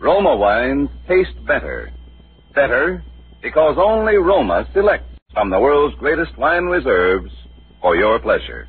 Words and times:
Roma 0.00 0.36
wines 0.36 0.88
taste 1.08 1.34
better. 1.46 1.90
Better 2.54 3.02
because 3.42 3.76
only 3.78 4.16
Roma 4.16 4.68
selects 4.72 5.10
from 5.32 5.50
the 5.50 5.58
world's 5.58 5.96
greatest 5.98 6.36
wine 6.38 6.64
reserves 6.64 7.30
for 7.80 7.96
your 7.96 8.18
pleasure. 8.20 8.68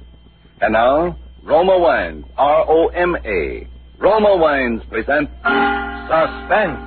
And 0.62 0.73
now, 0.73 1.18
Roma 1.44 1.78
Wines, 1.80 2.26
R 2.38 2.66
O 2.68 2.88
M 2.88 3.16
A. 3.26 3.68
Roma 4.00 4.38
Wines 4.38 4.82
present 4.90 5.30
Suspense. 5.30 6.80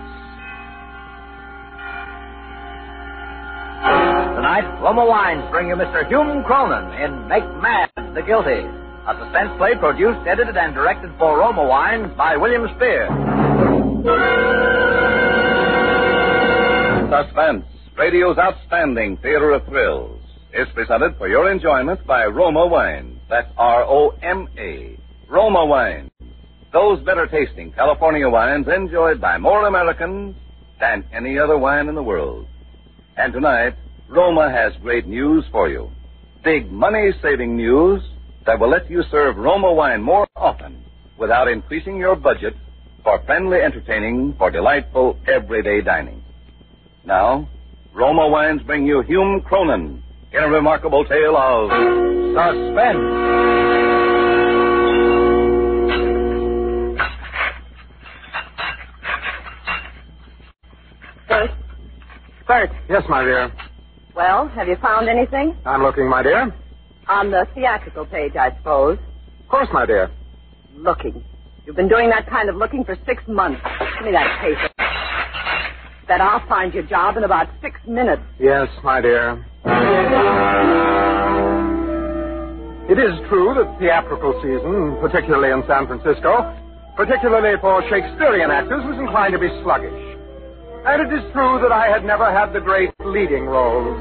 Tonight, 4.37 4.81
Roma 4.83 5.07
Wines 5.07 5.45
bring 5.51 5.69
you 5.69 5.77
Mr. 5.77 6.07
Hume 6.09 6.43
Cronyn 6.45 7.05
in 7.05 7.29
Make 7.29 7.45
Mad 7.63 7.91
the 8.15 8.23
Guilty, 8.23 8.67
a 9.07 9.15
suspense 9.23 9.51
play 9.57 9.75
produced, 9.79 10.27
edited, 10.27 10.57
and 10.57 10.75
directed 10.75 11.11
for 11.19 11.39
Roma 11.39 11.65
Wines 11.65 12.13
by 12.17 12.37
William 12.37 12.67
Spier. 12.77 13.52
Suspense, 17.11 17.65
radio's 17.97 18.37
outstanding 18.37 19.17
theater 19.19 19.53
of 19.53 19.65
thrills, 19.67 20.21
is 20.53 20.67
presented 20.75 21.17
for 21.19 21.29
your 21.29 21.53
enjoyment 21.53 22.05
by 22.05 22.25
Roma 22.25 22.67
Wine. 22.67 23.21
That's 23.31 23.49
R 23.57 23.85
O 23.85 24.11
M 24.23 24.49
A. 24.59 24.99
Roma 25.31 25.65
Wine. 25.67 26.11
Those 26.73 27.01
better 27.05 27.29
tasting 27.29 27.71
California 27.73 28.29
wines 28.29 28.67
enjoyed 28.67 29.21
by 29.21 29.39
more 29.39 29.69
Americans 29.69 30.35
than 30.81 31.05
any 31.13 31.39
other 31.39 31.57
wine 31.57 31.89
in 31.89 31.95
the 31.95 32.03
world. 32.03 32.49
And 33.17 33.33
tonight, 33.33 33.75
Roma 34.09 34.51
has 34.51 34.73
great 34.83 35.07
news 35.07 35.45
for 35.53 35.69
you. 35.69 35.91
Big 36.43 36.73
money 36.73 37.13
saving 37.23 37.57
news 37.57 38.03
that 38.47 38.59
will 38.59 38.71
let 38.71 38.91
you 38.91 39.05
serve 39.13 39.37
Roma 39.37 39.73
wine 39.73 40.03
more 40.03 40.27
often 40.35 40.83
without 41.19 41.47
increasing 41.47 41.99
your 41.99 42.17
budget 42.17 42.57
for 43.03 43.21
friendly 43.27 43.61
entertaining 43.61 44.35
for 44.39 44.51
delightful 44.51 45.19
everyday 45.27 45.81
dining. 45.81 46.23
Now, 47.05 47.49
Roma 47.93 48.29
wines 48.29 48.63
bring 48.63 48.87
you 48.87 49.03
Hume 49.03 49.41
Cronyn 49.43 50.01
in 50.33 50.43
a 50.43 50.49
remarkable 50.49 51.05
tale 51.05 51.37
of 51.37 51.71
suspense. 52.35 53.33
Bert? 61.29 61.51
Bert, 62.47 62.71
Yes, 62.89 63.03
my 63.09 63.23
dear. 63.25 63.53
well, 64.15 64.49
have 64.49 64.69
you 64.69 64.77
found 64.77 65.09
anything? 65.09 65.57
I'm 65.65 65.83
looking, 65.83 66.09
my 66.09 66.23
dear. 66.23 66.55
On 67.09 67.31
the 67.31 67.47
theatrical 67.55 68.07
page, 68.07 68.37
I 68.37 68.55
suppose. 68.57 68.99
Of 69.43 69.49
course, 69.49 69.69
my 69.73 69.87
dear. 69.87 70.11
Looking. 70.75 71.23
You've 71.65 71.77
been 71.77 71.89
doing 71.89 72.11
that 72.11 72.29
kind 72.29 72.49
of 72.49 72.57
looking 72.57 72.85
for 72.85 72.97
six 73.07 73.23
months. 73.29 73.61
Give 73.99 74.07
me 74.07 74.13
that 74.13 74.41
paper. 74.43 74.69
Bet 76.09 76.21
I'll 76.21 76.47
find 76.49 76.75
your 76.75 76.83
job 76.83 77.17
in 77.17 77.23
about 77.23 77.49
six 77.63 77.79
minutes. 77.87 78.23
Yes, 78.41 78.67
my 78.83 79.01
dear. 79.01 79.39
It 82.91 82.99
is 82.99 83.15
true 83.31 83.55
that 83.55 83.79
theatrical 83.79 84.35
season, 84.43 84.99
particularly 85.01 85.55
in 85.55 85.63
San 85.69 85.87
Francisco, 85.87 86.51
particularly 86.97 87.55
for 87.61 87.81
Shakespearean 87.89 88.51
actors, 88.51 88.83
was 88.85 88.99
inclined 88.99 89.33
to 89.33 89.39
be 89.39 89.49
sluggish. 89.63 89.95
And 90.85 90.99
it 90.99 91.15
is 91.15 91.23
true 91.33 91.63
that 91.63 91.71
I 91.71 91.87
had 91.87 92.05
never 92.05 92.27
had 92.27 92.53
the 92.53 92.61
great 92.61 92.91
leading 93.07 93.47
roles 93.47 93.97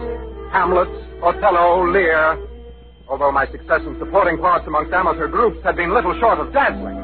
Hamlet, 0.51 0.89
Othello, 1.23 1.85
Lear, 1.93 2.41
although 3.07 3.31
my 3.31 3.45
success 3.51 3.81
in 3.85 3.95
supporting 3.99 4.39
parts 4.39 4.65
amongst 4.67 4.91
amateur 4.91 5.27
groups 5.27 5.63
had 5.63 5.77
been 5.77 5.93
little 5.93 6.17
short 6.19 6.39
of 6.39 6.51
dazzling. 6.51 7.00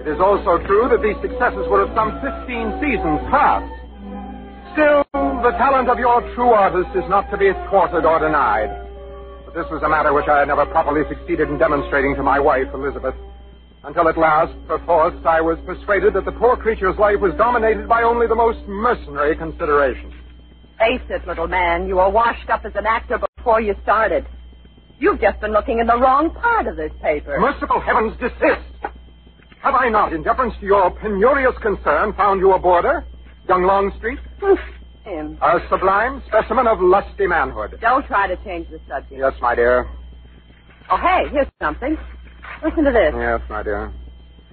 It 0.00 0.06
is 0.06 0.20
also 0.22 0.62
true 0.66 0.86
that 0.88 1.02
these 1.02 1.18
successes 1.18 1.66
were 1.66 1.82
of 1.82 1.90
some 1.98 2.14
15 2.22 2.78
seasons 2.78 3.18
past. 3.34 3.66
Still, 4.72 5.02
the 5.42 5.54
talent 5.58 5.90
of 5.90 5.98
your 5.98 6.22
true 6.34 6.54
artist 6.54 6.94
is 6.94 7.02
not 7.10 7.26
to 7.30 7.36
be 7.36 7.50
thwarted 7.66 8.06
or 8.06 8.18
denied. 8.22 8.70
But 9.44 9.54
this 9.54 9.66
was 9.70 9.82
a 9.82 9.88
matter 9.88 10.12
which 10.12 10.28
I 10.30 10.40
had 10.40 10.48
never 10.48 10.66
properly 10.66 11.02
succeeded 11.08 11.48
in 11.48 11.58
demonstrating 11.58 12.14
to 12.14 12.22
my 12.22 12.38
wife, 12.38 12.68
Elizabeth. 12.72 13.14
Until 13.82 14.08
at 14.08 14.18
last, 14.18 14.54
perforce, 14.66 15.14
I 15.26 15.40
was 15.40 15.58
persuaded 15.66 16.14
that 16.14 16.24
the 16.24 16.32
poor 16.32 16.56
creature's 16.56 16.98
life 16.98 17.18
was 17.20 17.34
dominated 17.34 17.88
by 17.88 18.02
only 18.02 18.26
the 18.26 18.34
most 18.34 18.58
mercenary 18.68 19.36
considerations. 19.36 20.14
Face 20.78 21.02
it, 21.10 21.26
little 21.26 21.48
man, 21.48 21.88
you 21.88 21.96
were 21.96 22.10
washed 22.10 22.50
up 22.50 22.64
as 22.64 22.72
an 22.76 22.86
actor 22.86 23.18
before 23.36 23.60
you 23.60 23.74
started. 23.82 24.26
You've 25.00 25.20
just 25.20 25.40
been 25.40 25.52
looking 25.52 25.80
in 25.80 25.86
the 25.86 25.96
wrong 25.96 26.30
part 26.30 26.66
of 26.66 26.76
this 26.76 26.92
paper. 27.02 27.38
Merciful 27.40 27.80
heavens, 27.80 28.14
desist! 28.20 28.94
Have 29.62 29.74
I 29.74 29.88
not, 29.88 30.12
in 30.12 30.22
deference 30.22 30.54
to 30.60 30.66
your 30.66 30.90
penurious 30.90 31.60
concern, 31.60 32.12
found 32.14 32.40
you 32.40 32.52
a 32.52 32.58
boarder? 32.58 33.04
Young 33.48 33.64
Longstreet? 33.64 34.18
Him. 35.04 35.38
A 35.42 35.58
sublime 35.68 36.22
specimen 36.28 36.66
of 36.66 36.80
lusty 36.80 37.26
manhood. 37.26 37.78
Don't 37.80 38.06
try 38.06 38.28
to 38.28 38.36
change 38.44 38.68
the 38.70 38.78
subject. 38.88 39.18
Yes, 39.18 39.32
my 39.40 39.54
dear. 39.54 39.88
Oh, 40.90 40.96
hey, 40.96 41.28
here's 41.30 41.48
something. 41.60 41.96
Listen 42.62 42.84
to 42.84 42.92
this. 42.92 43.14
Yes, 43.16 43.40
my 43.48 43.62
dear. 43.62 43.92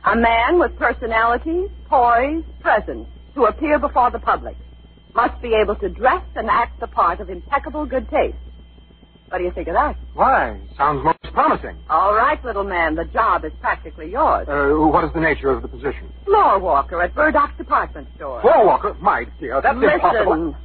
A 0.06 0.16
man 0.16 0.60
with 0.60 0.76
personality, 0.78 1.66
poise, 1.90 2.44
presence, 2.62 3.08
to 3.36 3.46
appear 3.46 3.80
before 3.80 4.12
the 4.12 4.20
public, 4.20 4.56
must 5.14 5.42
be 5.42 5.54
able 5.62 5.76
to 5.76 5.90
dress 5.90 6.24
and 6.36 6.50
act 6.50 6.80
the 6.80 6.88
part 6.88 7.20
of 7.20 7.30
impeccable 7.30 7.86
good 7.86 8.10
taste. 8.10 8.38
What 9.30 9.40
do 9.40 9.44
you 9.44 9.52
think 9.52 9.68
of 9.68 9.74
that? 9.74 9.98
Why, 10.14 10.60
sounds 10.78 11.04
most 11.04 11.18
promising. 11.34 11.78
All 11.90 12.14
right, 12.14 12.44
little 12.46 12.64
man, 12.64 12.96
the 12.96 13.06
job 13.06 13.44
is 13.44 13.52
practically 13.60 14.12
yours. 14.12 14.48
Uh, 14.48 14.70
what 14.88 15.04
is 15.04 15.12
the 15.14 15.20
nature 15.20 15.50
of 15.50 15.62
the 15.62 15.68
position? 15.68 16.12
Floor 16.26 16.60
walker 16.60 17.02
at 17.02 17.16
Burdock's 17.16 17.58
department 17.58 18.08
store. 18.16 18.42
Floor 18.42 18.66
walker? 18.66 18.96
My 19.02 19.26
dear, 19.40 19.62
that's 19.62 19.78
Listen, 19.78 19.94
impossible. 19.96 20.56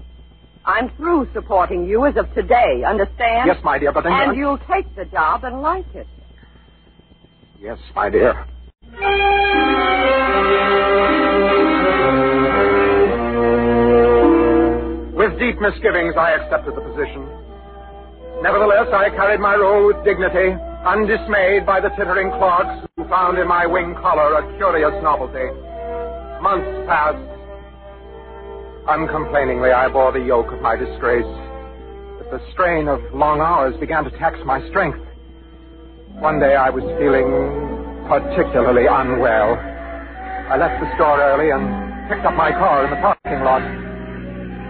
I'm 0.67 0.91
through 0.97 1.29
supporting 1.33 1.87
you 1.87 2.05
as 2.05 2.17
of 2.17 2.33
today, 2.35 2.85
understand? 2.87 3.47
Yes, 3.47 3.57
my 3.65 3.79
dear, 3.79 3.93
but 3.93 4.05
then... 4.05 4.13
And 4.13 4.37
you'll 4.37 4.59
take 4.71 4.95
the 4.95 5.07
job 5.07 5.45
and 5.45 5.63
like 5.63 5.87
it. 5.95 6.07
Yes, 7.59 7.79
my 7.97 8.11
dear. 8.11 8.47
With 15.17 15.39
deep 15.39 15.61
misgivings, 15.61 16.15
I 16.17 16.33
accepted 16.33 16.77
the 16.77 16.83
position. 16.83 17.29
Nevertheless, 18.43 18.89
I 18.89 19.11
carried 19.11 19.41
my 19.41 19.55
role 19.55 19.89
with 19.89 20.03
dignity, 20.03 20.57
undismayed 20.87 21.67
by 21.67 21.79
the 21.79 21.91
tittering 21.91 22.31
clerks 22.41 22.89
who 22.97 23.05
found 23.05 23.39
in 23.39 23.47
my 23.47 23.67
wing 23.67 23.95
collar 24.01 24.41
a 24.41 24.57
curious 24.57 24.97
novelty. 25.03 25.45
Months 26.41 26.89
passed. 26.89 27.21
Uncomplainingly, 28.89 29.75
I 29.75 29.93
bore 29.93 30.13
the 30.13 30.25
yoke 30.25 30.51
of 30.53 30.63
my 30.63 30.75
disgrace. 30.75 31.29
But 32.17 32.33
the 32.33 32.41
strain 32.53 32.89
of 32.89 33.01
long 33.13 33.41
hours 33.41 33.77
began 33.79 34.05
to 34.05 34.11
tax 34.17 34.39
my 34.47 34.67
strength. 34.71 35.05
One 36.17 36.41
day 36.41 36.57
I 36.57 36.71
was 36.71 36.85
feeling 36.97 37.29
particularly 38.09 38.89
unwell. 38.89 39.61
I 40.49 40.57
left 40.57 40.81
the 40.81 40.89
store 40.97 41.21
early 41.21 41.53
and 41.53 42.09
picked 42.09 42.25
up 42.25 42.35
my 42.35 42.53
car 42.53 42.85
in 42.85 42.91
the 42.91 42.97
parking 42.97 43.45
lot. 43.45 43.90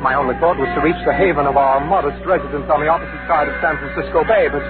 My 0.01 0.17
only 0.17 0.33
thought 0.41 0.57
was 0.57 0.73
to 0.73 0.81
reach 0.81 0.97
the 1.05 1.13
haven 1.13 1.45
of 1.45 1.61
our 1.61 1.77
modest 1.85 2.25
residence 2.25 2.65
on 2.73 2.81
the 2.81 2.89
opposite 2.89 3.21
side 3.29 3.53
of 3.53 3.55
San 3.61 3.77
Francisco 3.77 4.25
Bay, 4.25 4.49
but 4.49 4.65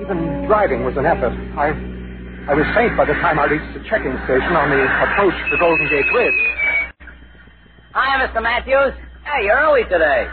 even 0.00 0.48
driving 0.48 0.88
was 0.88 0.96
an 0.96 1.04
effort. 1.04 1.36
I, 1.52 1.76
I 2.48 2.56
was 2.56 2.64
faint 2.72 2.96
by 2.96 3.04
the 3.04 3.12
time 3.20 3.36
I 3.36 3.44
reached 3.44 3.76
the 3.76 3.84
checking 3.92 4.16
station 4.24 4.56
on 4.56 4.72
the 4.72 4.80
approach 4.88 5.36
to 5.52 5.54
Golden 5.60 5.84
Gate 5.92 6.08
Bridge. 6.16 6.40
Hi, 7.92 8.24
Mr. 8.24 8.40
Matthews. 8.40 8.96
Hey, 9.20 9.44
you're 9.44 9.60
early 9.60 9.84
today. 9.92 10.24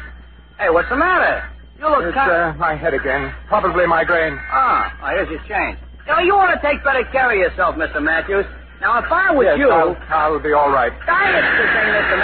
Hey, 0.55 0.71
what's 0.71 0.87
the 0.87 0.95
matter? 0.95 1.43
You 1.75 1.91
look 1.91 2.07
It's 2.07 2.15
kind 2.15 2.31
uh, 2.31 2.55
my 2.55 2.79
head 2.79 2.95
again. 2.95 3.35
Probably 3.51 3.83
migraine. 3.83 4.39
Ah, 4.47 4.95
oh, 5.03 5.11
here's 5.11 5.27
your 5.27 5.43
change. 5.43 5.75
Now, 6.07 6.23
you 6.23 6.39
want 6.39 6.55
to 6.55 6.59
take 6.63 6.79
better 6.87 7.03
care 7.11 7.31
of 7.31 7.37
yourself, 7.37 7.75
Mr. 7.75 7.99
Matthews. 7.99 8.47
Now, 8.79 9.03
if 9.03 9.11
I 9.11 9.35
was 9.35 9.43
Yes, 9.43 9.59
you... 9.59 9.67
I'll, 9.67 9.91
I'll 10.07 10.39
be 10.39 10.55
all 10.55 10.71
right. 10.71 10.95
Thing, 11.03 11.03
Mr. 11.03 12.15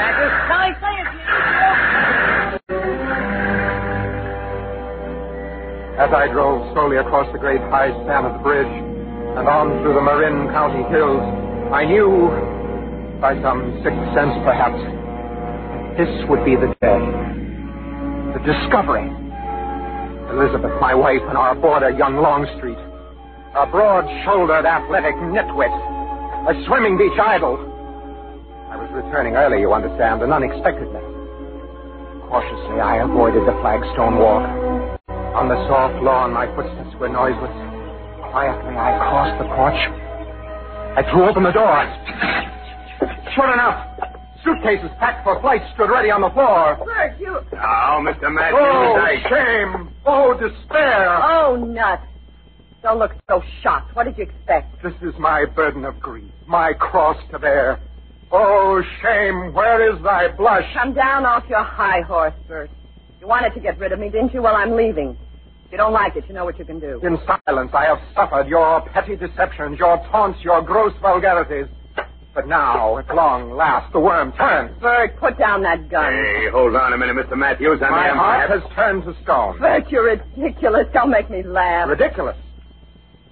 Now, 0.47 0.63
I 0.63 0.71
say 0.79 0.95
it 1.03 1.07
you. 1.11 1.27
As 5.99 6.11
I 6.15 6.31
drove 6.31 6.63
slowly 6.71 6.95
across 6.95 7.27
the 7.35 7.39
great 7.39 7.59
high 7.67 7.91
span 8.03 8.23
of 8.23 8.39
the 8.39 8.43
bridge 8.43 8.71
and 8.71 9.47
on 9.51 9.83
through 9.83 9.95
the 9.95 10.01
Marin 10.03 10.47
County 10.55 10.83
hills, 10.87 11.19
I 11.75 11.83
knew 11.83 12.31
by 13.19 13.35
some 13.43 13.75
sixth 13.83 14.07
sense, 14.15 14.39
perhaps. 14.47 14.79
This 15.99 16.07
would 16.31 16.43
be 16.47 16.55
the 16.55 16.71
day. 16.79 17.03
The 18.31 18.39
discovery. 18.47 19.11
Elizabeth, 20.31 20.71
my 20.79 20.95
wife, 20.95 21.23
and 21.27 21.35
our 21.37 21.55
boarder, 21.55 21.91
young 21.91 22.15
Longstreet. 22.15 22.79
A 23.59 23.67
broad-shouldered, 23.67 24.65
athletic 24.65 25.15
nitwit. 25.15 25.94
A 26.45 26.53
swimming 26.67 26.97
beach 26.97 27.17
idol. 27.17 27.57
I 28.69 28.77
was 28.77 28.89
returning 28.93 29.33
early, 29.35 29.61
you 29.61 29.73
understand, 29.73 30.21
and 30.21 30.31
unexpectedly. 30.31 31.01
Cautiously, 32.29 32.79
I 32.81 33.01
avoided 33.01 33.45
the 33.49 33.55
flagstone 33.61 34.17
walk. 34.21 34.45
On 35.33 35.49
the 35.49 35.57
soft 35.67 35.97
lawn, 36.03 36.33
my 36.33 36.45
footsteps 36.55 36.93
were 37.01 37.09
noiseless. 37.09 37.53
Quietly, 38.29 38.77
I 38.77 38.89
crossed 39.09 39.37
the 39.41 39.47
porch. 39.57 39.81
I 40.97 41.01
threw 41.09 41.25
open 41.27 41.43
the 41.43 41.51
door. 41.51 41.81
Sure 43.33 43.51
enough, 43.51 43.81
suitcases 44.45 44.89
packed 44.99 45.23
for 45.25 45.41
flight 45.41 45.61
stood 45.73 45.89
ready 45.89 46.11
on 46.11 46.21
the 46.21 46.29
floor. 46.29 46.77
Bert, 46.85 47.17
you. 47.19 47.41
Oh, 47.57 48.05
Mr. 48.05 48.29
Matthews, 48.31 48.61
Oh, 48.61 49.01
I... 49.01 49.17
shame! 49.27 49.89
Oh, 50.05 50.37
despair! 50.37 51.09
Oh, 51.25 51.55
nuts. 51.57 52.05
Don't 52.85 52.99
look 52.99 53.13
so 53.27 53.41
shocked. 53.63 53.95
What 53.95 54.03
did 54.03 54.15
you 54.15 54.25
expect? 54.25 54.83
This 54.83 54.93
is 55.01 55.17
my 55.17 55.45
burden 55.55 55.85
of 55.85 55.99
grief, 55.99 56.29
my 56.45 56.71
cross 56.73 57.17
to 57.31 57.39
bear. 57.39 57.79
Oh, 58.31 58.79
shame, 59.01 59.55
where 59.55 59.91
is 59.91 59.99
thy 60.03 60.27
blush? 60.27 60.71
Come 60.75 60.93
down 60.93 61.25
off 61.25 61.45
your 61.49 61.63
high 61.63 62.01
horse, 62.01 62.35
Bert. 62.47 62.69
You 63.19 63.25
wanted 63.25 63.55
to 63.55 63.59
get 63.59 63.79
rid 63.79 63.91
of 63.91 63.97
me, 63.97 64.09
didn't 64.09 64.35
you? 64.35 64.43
Well, 64.43 64.55
I'm 64.55 64.75
leaving. 64.75 65.17
If 65.65 65.71
you 65.71 65.79
don't 65.79 65.93
like 65.93 66.15
it, 66.15 66.25
you 66.27 66.35
know 66.35 66.45
what 66.45 66.59
you 66.59 66.65
can 66.65 66.79
do. 66.79 67.01
In 67.01 67.17
silence, 67.25 67.71
I 67.73 67.85
have 67.85 67.97
suffered 68.13 68.47
your 68.47 68.81
petty 68.93 69.15
deceptions, 69.15 69.79
your 69.79 69.97
taunts, 70.11 70.37
your 70.43 70.61
gross 70.61 70.93
vulgarities. 71.01 71.65
But 72.35 72.47
now, 72.47 72.99
at 72.99 73.07
long 73.15 73.49
last, 73.49 73.91
the 73.93 73.99
worm 73.99 74.31
turns. 74.33 74.79
Bert, 74.79 75.17
put 75.19 75.39
down 75.39 75.63
that 75.63 75.89
gun. 75.89 76.13
Hey, 76.13 76.49
hold 76.51 76.75
on 76.75 76.93
a 76.93 76.97
minute, 76.99 77.15
Mr. 77.15 77.35
Matthews. 77.35 77.79
I'm 77.83 77.89
My 77.89 78.09
mean, 78.09 78.17
heart 78.17 78.51
has 78.51 78.61
turned 78.75 79.05
to 79.05 79.15
stone. 79.23 79.57
Bert, 79.57 79.89
you're 79.89 80.03
ridiculous. 80.03 80.85
Don't 80.93 81.09
make 81.09 81.31
me 81.31 81.41
laugh. 81.41 81.89
Ridiculous. 81.89 82.37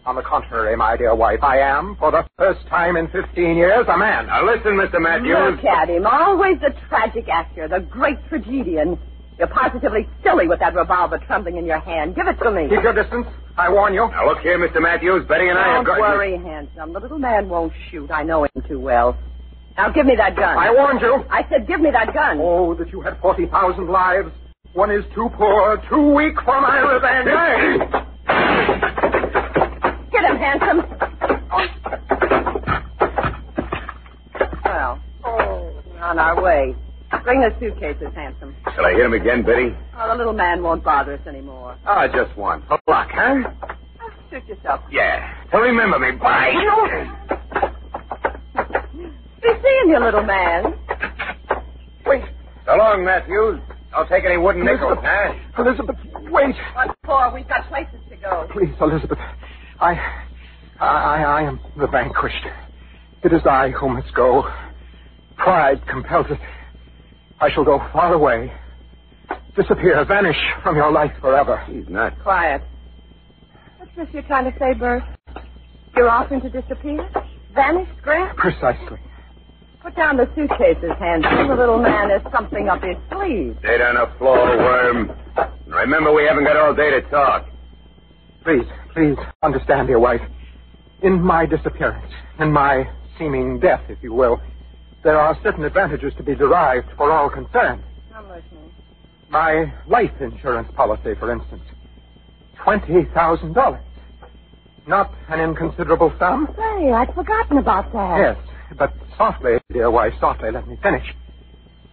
On 0.06 0.16
the 0.16 0.22
contrary, 0.22 0.76
my 0.76 0.98
dear 0.98 1.16
wife, 1.16 1.40
I 1.44 1.60
am, 1.60 1.96
for 1.98 2.12
the 2.12 2.26
first 2.38 2.68
time 2.68 2.98
in 2.98 3.08
15 3.08 3.56
years, 3.56 3.86
a 3.88 3.98
man. 3.98 4.28
Now, 4.28 4.46
listen, 4.46 4.74
Mr. 4.76 5.00
Matthews. 5.00 5.56
Look 5.56 5.64
at 5.64 5.88
him. 5.90 6.06
Always 6.06 6.60
the 6.60 6.76
tragic 6.90 7.30
actor, 7.30 7.70
the 7.70 7.80
great 7.80 8.18
tragedian. 8.28 9.00
You're 9.40 9.48
positively 9.48 10.08
silly 10.22 10.48
with 10.50 10.60
that 10.60 10.76
revolver 10.76 11.20
trembling 11.26 11.56
in 11.56 11.66
your 11.66 11.80
hand. 11.80 12.16
Give 12.16 12.28
it 12.28 12.36
to 12.44 12.52
me. 12.52 12.68
Keep 12.70 12.84
your 12.84 12.94
distance. 12.94 13.28
I 13.58 13.70
warn 13.72 13.94
you. 13.94 14.08
Now, 14.10 14.28
look 14.28 14.40
here, 14.40 14.60
Mr. 14.60 14.82
Matthews. 14.82 15.26
Betty 15.28 15.48
and 15.48 15.58
I 15.58 15.78
have 15.78 15.86
Don't 15.86 15.98
got... 15.98 16.02
worry, 16.02 16.38
handsome. 16.38 16.92
The 16.92 17.00
little 17.00 17.18
man 17.20 17.48
won't 17.48 17.72
shoot. 17.90 18.12
I 18.12 18.24
know 18.24 18.44
him 18.44 18.52
too 18.68 18.80
well. 18.82 19.18
Now 19.78 19.90
give 19.90 20.06
me 20.06 20.16
that 20.18 20.36
gun. 20.36 20.58
I 20.58 20.70
warned 20.72 21.02
you. 21.02 21.24
I 21.32 21.48
said 21.50 21.66
give 21.68 21.80
me 21.80 21.90
that 21.92 22.14
gun. 22.14 22.40
Oh, 22.42 22.76
that 22.76 22.90
you 22.92 23.02
had 23.02 23.20
40,000 23.22 23.88
lives. 23.88 24.30
One 24.74 24.92
is 24.92 25.04
too 25.16 25.30
poor, 25.36 25.82
too 25.90 26.14
weak 26.14 26.36
for 26.46 26.60
my 26.62 26.78
revenge. 26.80 27.26
Get 27.26 27.94
him, 28.02 28.13
handsome. 30.44 30.80
Well, 34.66 35.00
we're 35.24 36.02
on 36.02 36.20
our 36.20 36.42
way. 36.42 36.76
Bring 37.24 37.40
the 37.42 37.54
suitcases, 37.60 38.14
handsome. 38.16 38.56
Shall 38.76 38.86
I 38.86 38.92
hit 38.94 39.06
him 39.06 39.14
again, 39.14 39.44
Betty? 39.44 39.74
Oh, 39.98 40.08
the 40.10 40.16
little 40.16 40.34
man 40.34 40.62
won't 40.64 40.84
bother 40.84 41.14
us 41.14 41.26
anymore. 41.28 41.78
Ah, 41.86 42.08
just 42.08 42.36
one. 42.38 42.64
A 42.70 42.78
block, 42.86 43.10
huh? 43.14 43.44
Oh, 44.02 44.10
suit 44.30 44.46
yourself. 44.48 44.82
Yeah. 44.92 45.34
So 45.52 45.60
remember 45.60 46.00
me. 46.00 46.12
Bye. 46.18 46.54
Be 49.42 49.50
seeing 49.62 49.90
you, 49.90 50.00
little 50.00 50.24
man. 50.24 50.74
Wait, 52.06 52.24
So 52.66 52.76
long, 52.76 53.06
Matthews. 53.06 53.60
Don't 53.92 54.10
take 54.10 54.26
any 54.26 54.38
wooden 54.38 54.66
nickels, 54.66 54.98
huh? 55.02 55.34
Elizabeth, 55.60 55.96
wait. 56.32 56.56
What 56.74 56.96
for? 57.06 57.32
We've 57.34 57.48
got 57.48 57.68
places 57.70 58.00
to 58.10 58.16
go. 58.16 58.48
Please, 58.52 58.74
Elizabeth. 58.82 59.20
I, 59.80 59.94
I, 60.80 61.24
I 61.24 61.42
am 61.44 61.60
the 61.78 61.88
vanquished. 61.88 62.46
It 63.24 63.34
is 63.34 63.42
I 63.46 63.70
who 63.70 63.90
must 63.90 64.14
go. 64.14 64.44
Pride 65.38 65.86
compels 65.88 66.26
it. 66.30 66.40
I 67.40 67.50
shall 67.52 67.64
go 67.64 67.80
far 67.92 68.14
away. 68.14 68.52
Disappear, 69.56 70.04
vanish 70.06 70.38
from 70.64 70.76
your 70.76 70.92
life 70.92 71.12
forever. 71.22 71.64
He's 71.68 71.88
not. 71.88 72.20
Quiet. 72.24 72.62
What's 73.78 73.92
this 73.96 74.08
you're 74.12 74.24
trying 74.24 74.52
to 74.52 74.58
say, 74.60 74.74
Bert? 74.74 75.04
You're 75.96 76.10
offering 76.10 76.42
to 76.42 76.50
disappear? 76.50 77.08
Vanish, 77.54 77.88
Grant? 78.02 78.36
Precisely. 78.36 78.98
Put 79.82 79.96
down 79.96 80.18
the 80.18 80.28
suitcases, 80.34 80.92
handsome. 80.98 81.50
The 81.50 81.56
little 81.56 81.78
man 81.78 82.10
has 82.10 82.22
something 82.32 82.70
up 82.70 82.82
his 82.82 82.96
sleeve. 83.12 83.58
Stay 83.60 83.78
down 83.78 83.96
the 83.96 84.10
floor, 84.18 84.58
worm. 84.58 85.12
And 85.36 85.74
remember, 85.74 86.14
we 86.14 86.26
haven't 86.26 86.46
got 86.46 86.58
all 86.58 86.74
day 86.74 86.90
to 86.90 87.02
talk. 87.10 87.46
Please, 88.44 88.66
please 88.94 89.18
understand, 89.44 89.88
dear 89.88 90.00
wife. 90.00 90.22
In 91.04 91.22
my 91.22 91.46
disappearance, 91.46 92.14
in 92.40 92.54
my 92.54 92.90
seeming 93.20 93.60
death, 93.60 93.82
if 93.90 94.02
you 94.02 94.14
will, 94.14 94.40
there 95.04 95.20
are 95.20 95.38
certain 95.44 95.66
advantages 95.66 96.14
to 96.16 96.24
be 96.24 96.34
derived 96.34 96.88
for 96.96 97.12
all 97.12 97.30
concerned. 97.30 97.84
I'm 98.16 98.30
listening. 98.30 98.72
My 99.30 99.74
life 99.86 100.14
insurance 100.22 100.70
policy, 100.78 101.14
for 101.20 101.30
instance. 101.34 101.62
$20,000. 102.66 103.82
Not 104.88 105.12
an 105.28 105.42
inconsiderable 105.42 106.14
sum? 106.18 106.48
Say, 106.56 106.94
I'd 106.94 107.14
forgotten 107.14 107.58
about 107.58 107.92
that. 107.92 108.18
Yes, 108.18 108.38
but 108.78 108.94
softly, 109.18 109.58
dear 109.74 109.92
wife, 109.92 110.14
softly, 110.22 110.52
let 110.52 110.70
me 110.70 110.78
finish. 110.82 111.14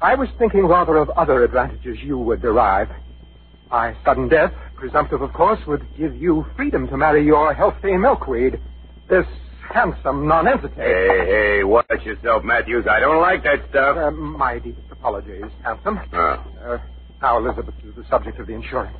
I 0.00 0.14
was 0.14 0.28
thinking 0.38 0.66
rather 0.66 0.96
of 0.98 1.10
other 1.10 1.42
advantages 1.42 1.98
you 2.00 2.16
would 2.16 2.40
derive. 2.40 2.88
My 3.72 3.96
sudden 4.04 4.28
death, 4.28 4.52
presumptive 4.76 5.20
of 5.20 5.32
course, 5.32 5.58
would 5.66 5.84
give 5.98 6.14
you 6.14 6.46
freedom 6.54 6.86
to 6.86 6.96
marry 6.96 7.24
your 7.24 7.52
healthy 7.54 7.96
milkweed, 7.96 8.60
this 9.10 9.26
handsome 9.72 10.26
nonentity. 10.26 10.74
Hey, 10.76 11.08
hey, 11.58 11.64
watch 11.64 11.86
yourself, 12.04 12.42
Matthews. 12.44 12.86
I 12.88 13.00
don't 13.00 13.20
like 13.20 13.42
that 13.44 13.68
stuff. 13.70 13.96
Uh, 13.96 14.10
my 14.12 14.58
deepest 14.58 14.90
apologies, 14.90 15.44
handsome. 15.62 16.00
Oh. 16.12 16.16
Uh, 16.64 16.78
now, 17.20 17.38
Elizabeth 17.38 17.74
is 17.84 17.94
the 17.96 18.04
subject 18.08 18.38
of 18.38 18.46
the 18.46 18.54
insurance. 18.54 18.96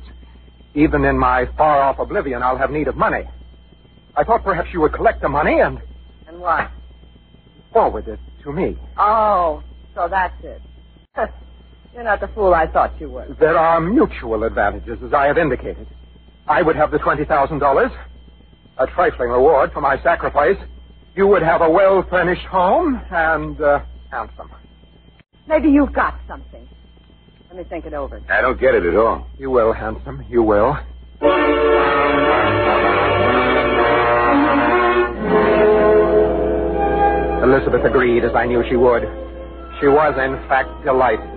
Even 0.75 1.03
in 1.05 1.17
my 1.17 1.47
far-off 1.57 1.97
oblivion, 1.99 2.43
I'll 2.43 2.57
have 2.57 2.69
need 2.71 2.87
of 2.87 2.95
money. 2.95 3.23
I 4.15 4.23
thought 4.23 4.43
perhaps 4.43 4.69
you 4.73 4.81
would 4.81 4.93
collect 4.93 5.21
the 5.21 5.29
money 5.29 5.59
and 5.59 5.79
And 6.27 6.39
what? 6.39 6.69
forward 7.73 8.07
it 8.07 8.19
to 8.43 8.51
me. 8.51 8.77
Oh, 8.97 9.63
so 9.95 10.07
that's 10.09 10.35
it. 10.43 10.61
You're 11.93 12.03
not 12.03 12.19
the 12.19 12.27
fool 12.29 12.53
I 12.53 12.67
thought 12.67 12.99
you 12.99 13.09
were. 13.09 13.27
There 13.39 13.57
are 13.57 13.79
mutual 13.81 14.43
advantages, 14.43 14.99
as 15.05 15.13
I 15.13 15.25
have 15.27 15.37
indicated. 15.37 15.87
I 16.47 16.61
would 16.61 16.75
have 16.75 16.91
the 16.91 16.97
$20,000, 16.97 17.97
a 18.77 18.87
trifling 18.87 19.29
reward 19.29 19.71
for 19.73 19.81
my 19.81 20.01
sacrifice. 20.01 20.57
You 21.15 21.27
would 21.27 21.43
have 21.43 21.61
a 21.61 21.69
well-furnished 21.69 22.45
home 22.45 23.01
and, 23.11 23.61
uh, 23.61 23.79
handsome. 24.11 24.49
Maybe 25.47 25.69
you've 25.69 25.93
got 25.93 26.15
something. 26.27 26.67
Let 27.49 27.57
me 27.57 27.63
think 27.65 27.85
it 27.85 27.93
over. 27.93 28.21
I 28.29 28.39
don't 28.41 28.59
get 28.59 28.75
it 28.75 28.85
at 28.85 28.95
all. 28.95 29.27
You 29.37 29.51
will, 29.51 29.73
handsome, 29.73 30.25
you 30.29 30.41
will. 30.41 30.77
Elizabeth 37.43 37.83
agreed, 37.83 38.23
as 38.23 38.31
I 38.35 38.45
knew 38.45 38.63
she 38.69 38.77
would. 38.77 39.03
She 39.81 39.87
was, 39.87 40.13
in 40.17 40.37
fact, 40.47 40.69
delighted. 40.85 41.27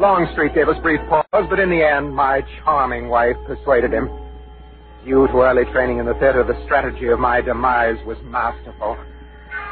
Longstreet 0.00 0.54
gave 0.54 0.68
us 0.68 0.80
brief 0.80 1.00
pause, 1.08 1.24
but 1.50 1.58
in 1.58 1.68
the 1.68 1.82
end, 1.82 2.14
my 2.14 2.40
charming 2.64 3.08
wife 3.08 3.36
persuaded 3.46 3.92
him. 3.92 4.08
Due 5.08 5.26
to 5.26 5.40
early 5.40 5.64
training 5.72 5.96
in 5.96 6.04
the 6.04 6.12
theater, 6.20 6.44
the 6.44 6.52
strategy 6.68 7.08
of 7.08 7.18
my 7.18 7.40
demise 7.40 7.96
was 8.04 8.18
masterful. 8.28 8.92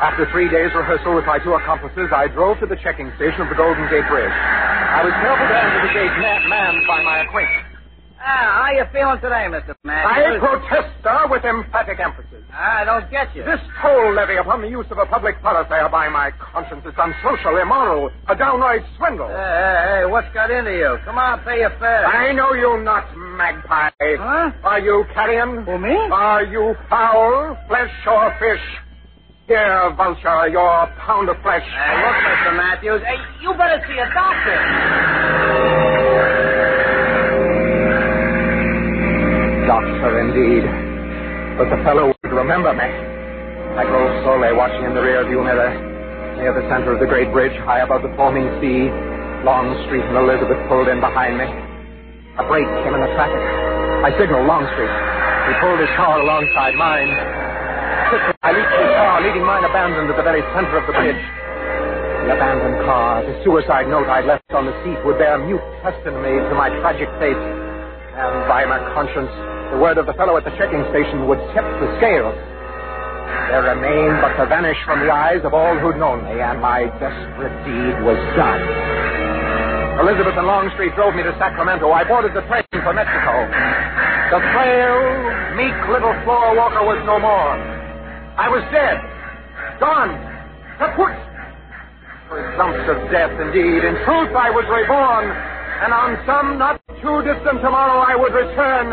After 0.00 0.24
three 0.32 0.48
days' 0.48 0.72
rehearsal 0.72 1.12
with 1.14 1.26
my 1.28 1.36
two 1.44 1.52
accomplices, 1.52 2.08
I 2.08 2.26
drove 2.32 2.58
to 2.60 2.66
the 2.66 2.80
checking 2.80 3.12
station 3.20 3.44
of 3.44 3.52
the 3.52 3.54
Golden 3.54 3.84
Gate 3.92 4.08
Bridge. 4.08 4.32
I 4.32 5.04
was 5.04 5.12
careful 5.12 5.44
to 5.44 5.52
enter 5.52 5.80
the 5.84 5.92
gate 5.92 6.16
ma- 6.24 6.48
manned 6.48 6.88
by 6.88 7.04
my 7.04 7.20
acquaintance. 7.28 7.65
Ah, 8.28 8.66
how 8.66 8.70
you 8.74 8.82
feeling 8.90 9.22
today, 9.22 9.46
Mr. 9.46 9.70
Matthews? 9.86 10.42
I 10.42 10.42
protest, 10.42 10.90
sir, 11.06 11.30
with 11.30 11.44
emphatic 11.46 12.00
emphasis. 12.02 12.42
I 12.50 12.82
don't 12.84 13.06
get 13.08 13.30
you. 13.36 13.44
This 13.46 13.62
toll 13.80 14.14
levy 14.18 14.34
upon 14.34 14.62
the 14.62 14.68
use 14.68 14.86
of 14.90 14.98
a 14.98 15.06
public 15.06 15.36
thoroughfare 15.42 15.88
by 15.88 16.08
my 16.08 16.32
conscience 16.42 16.82
is 16.84 16.94
unsocial, 16.98 17.54
immoral, 17.62 18.10
a 18.26 18.34
downright 18.34 18.82
swindle. 18.98 19.28
Hey, 19.28 19.38
hey, 19.38 20.02
hey, 20.02 20.10
what's 20.10 20.26
got 20.34 20.50
into 20.50 20.74
you? 20.74 20.98
Come 21.04 21.18
on, 21.18 21.38
pay 21.46 21.60
your 21.62 21.70
fare. 21.78 22.02
I 22.04 22.32
know 22.32 22.52
you 22.52 22.82
not, 22.82 23.06
magpie. 23.16 23.94
Huh? 24.18 24.50
Are 24.64 24.80
you 24.80 25.04
carrion? 25.14 25.62
Who, 25.62 25.78
me? 25.78 25.94
Are 26.10 26.42
you 26.42 26.74
fowl, 26.90 27.56
flesh, 27.68 27.94
or 28.10 28.34
fish? 28.42 28.64
Here, 29.46 29.94
vulture, 29.96 30.48
your 30.50 30.90
pound 30.98 31.28
of 31.30 31.36
flesh. 31.46 31.62
Hey, 31.62 31.94
look, 32.02 32.16
Mr. 32.26 32.56
Matthews. 32.58 33.02
Hey, 33.06 33.22
you 33.40 33.54
better 33.54 33.78
see 33.86 33.94
a 34.02 34.10
doctor. 34.10 35.85
Doctor, 39.66 40.22
indeed. 40.22 40.62
But 41.58 41.74
the 41.74 41.82
fellow 41.82 42.14
would 42.14 42.30
remember 42.30 42.70
me. 42.70 42.86
I 43.74 43.82
drove 43.82 44.14
slowly, 44.22 44.54
watching 44.54 44.86
in 44.86 44.94
the 44.94 45.02
rear 45.02 45.26
view 45.26 45.42
mirror. 45.42 45.74
Near 46.38 46.54
the 46.54 46.62
center 46.70 46.94
of 46.94 47.02
the 47.02 47.10
great 47.10 47.34
bridge, 47.34 47.54
high 47.66 47.82
above 47.82 48.06
the 48.06 48.14
foaming 48.14 48.46
sea, 48.62 48.86
Longstreet 49.42 50.06
and 50.06 50.14
Elizabeth 50.22 50.62
pulled 50.70 50.86
in 50.86 51.02
behind 51.02 51.34
me. 51.34 51.50
A 52.38 52.46
break 52.46 52.68
came 52.86 52.94
in 52.94 53.02
the 53.02 53.10
traffic. 53.18 53.42
I 54.06 54.14
signaled 54.14 54.46
Longstreet. 54.46 54.92
He 55.50 55.52
pulled 55.58 55.82
his 55.82 55.90
car 55.98 56.22
alongside 56.22 56.78
mine. 56.78 57.10
I 58.46 58.54
leaped 58.54 58.70
his 58.70 58.92
car, 59.02 59.18
leaving 59.18 59.42
mine 59.42 59.66
abandoned 59.66 60.06
at 60.06 60.16
the 60.16 60.22
very 60.22 60.46
center 60.54 60.78
of 60.78 60.86
the 60.86 60.94
bridge. 60.94 61.22
The 62.22 62.38
abandoned 62.38 62.86
car, 62.86 63.26
the 63.26 63.34
suicide 63.42 63.90
note 63.90 64.06
I'd 64.06 64.30
left 64.30 64.46
on 64.54 64.70
the 64.70 64.76
seat, 64.86 65.02
would 65.02 65.18
bear 65.18 65.42
mute 65.42 65.62
testimony 65.82 66.38
to 66.38 66.54
my 66.54 66.70
tragic 66.78 67.10
fate. 67.18 67.65
And 68.16 68.48
by 68.48 68.64
my 68.64 68.80
conscience, 68.96 69.28
the 69.68 69.76
word 69.76 70.00
of 70.00 70.08
the 70.08 70.16
fellow 70.16 70.40
at 70.40 70.44
the 70.48 70.54
checking 70.56 70.80
station 70.88 71.28
would 71.28 71.36
tip 71.52 71.68
the 71.84 71.88
scales. 72.00 72.32
There 73.52 73.60
remained 73.60 74.24
but 74.24 74.40
to 74.40 74.48
vanish 74.48 74.80
from 74.88 75.04
the 75.04 75.12
eyes 75.12 75.44
of 75.44 75.52
all 75.52 75.76
who'd 75.76 76.00
known 76.00 76.24
me, 76.24 76.40
and 76.40 76.56
my 76.56 76.88
desperate 76.96 77.52
deed 77.68 77.94
was 78.08 78.16
done. 78.32 78.64
Elizabeth 80.00 80.32
and 80.32 80.48
Longstreet 80.48 80.96
drove 80.96 81.12
me 81.12 81.28
to 81.28 81.32
Sacramento. 81.36 81.92
I 81.92 82.08
boarded 82.08 82.32
the 82.32 82.40
train 82.48 82.64
for 82.80 82.96
Mexico. 82.96 83.32
The 84.32 84.40
frail, 84.48 84.96
meek 85.60 85.76
little 85.92 86.16
floor 86.24 86.56
walker 86.56 86.88
was 86.88 87.00
no 87.04 87.20
more. 87.20 87.52
I 88.40 88.48
was 88.48 88.64
dead. 88.72 88.96
Gone. 89.76 90.16
Kaput. 90.80 91.12
Presumpts 92.32 92.88
of 92.88 92.98
death, 93.12 93.36
indeed. 93.44 93.84
In 93.84 94.00
truth, 94.08 94.32
I 94.32 94.48
was 94.48 94.64
reborn. 94.72 95.55
And 95.78 95.92
on 95.92 96.16
some 96.26 96.58
not 96.58 96.80
too 97.02 97.22
distant 97.22 97.60
tomorrow, 97.60 98.00
I 98.00 98.16
would 98.16 98.32
return, 98.32 98.92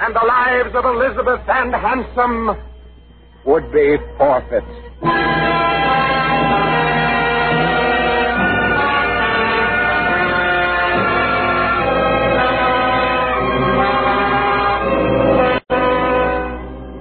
and 0.00 0.14
the 0.14 0.26
lives 0.26 0.74
of 0.74 0.84
Elizabeth 0.84 1.40
and 1.48 1.72
Handsome 1.72 2.60
would 3.46 3.72
be 3.72 3.96
forfeit. 4.18 4.64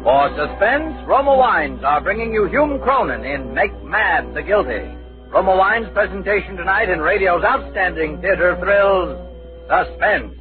For 0.03 0.29
suspense, 0.37 0.95
Roma 1.07 1.35
Wines 1.35 1.81
are 1.83 2.01
bringing 2.01 2.33
you 2.33 2.45
Hume 2.45 2.79
Cronyn 2.79 3.25
in 3.25 3.53
Make 3.53 3.73
Mad 3.83 4.35
the 4.35 4.43
Guilty. 4.43 5.02
Roma 5.33 5.55
Wines' 5.55 5.87
presentation 5.93 6.55
tonight 6.55 6.89
in 6.89 6.99
radio's 6.99 7.43
outstanding 7.43 8.21
theater 8.21 8.55
thrills, 8.59 9.17
Suspense. 9.67 10.31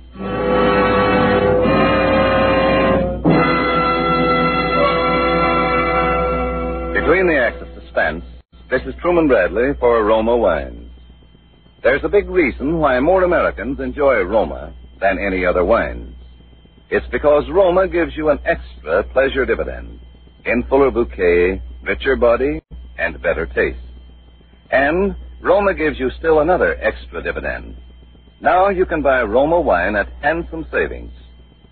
Between 6.92 7.26
the 7.26 7.38
acts 7.40 7.62
of 7.62 7.82
suspense, 7.82 8.22
this 8.68 8.82
is 8.82 8.94
Truman 9.00 9.28
Bradley 9.28 9.70
for 9.80 10.04
Roma 10.04 10.36
Wines. 10.36 10.90
There's 11.82 12.04
a 12.04 12.10
big 12.10 12.28
reason 12.28 12.78
why 12.78 13.00
more 13.00 13.24
Americans 13.24 13.80
enjoy 13.80 14.20
Roma 14.20 14.74
than 15.00 15.16
any 15.18 15.46
other 15.46 15.64
wines. 15.64 16.14
It's 16.90 17.06
because 17.10 17.44
Roma 17.50 17.88
gives 17.88 18.14
you 18.14 18.28
an 18.28 18.40
extra 18.44 19.04
pleasure 19.04 19.46
dividend 19.46 20.00
in 20.44 20.64
fuller 20.68 20.90
bouquet, 20.90 21.62
richer 21.82 22.16
body, 22.16 22.60
and 22.98 23.22
better 23.22 23.46
taste. 23.46 23.78
And 24.72 25.14
Roma 25.42 25.74
gives 25.74 25.98
you 26.00 26.10
still 26.18 26.40
another 26.40 26.76
extra 26.82 27.22
dividend. 27.22 27.76
Now 28.40 28.70
you 28.70 28.86
can 28.86 29.02
buy 29.02 29.22
Roma 29.22 29.60
wine 29.60 29.94
at 29.94 30.08
handsome 30.22 30.66
savings. 30.72 31.12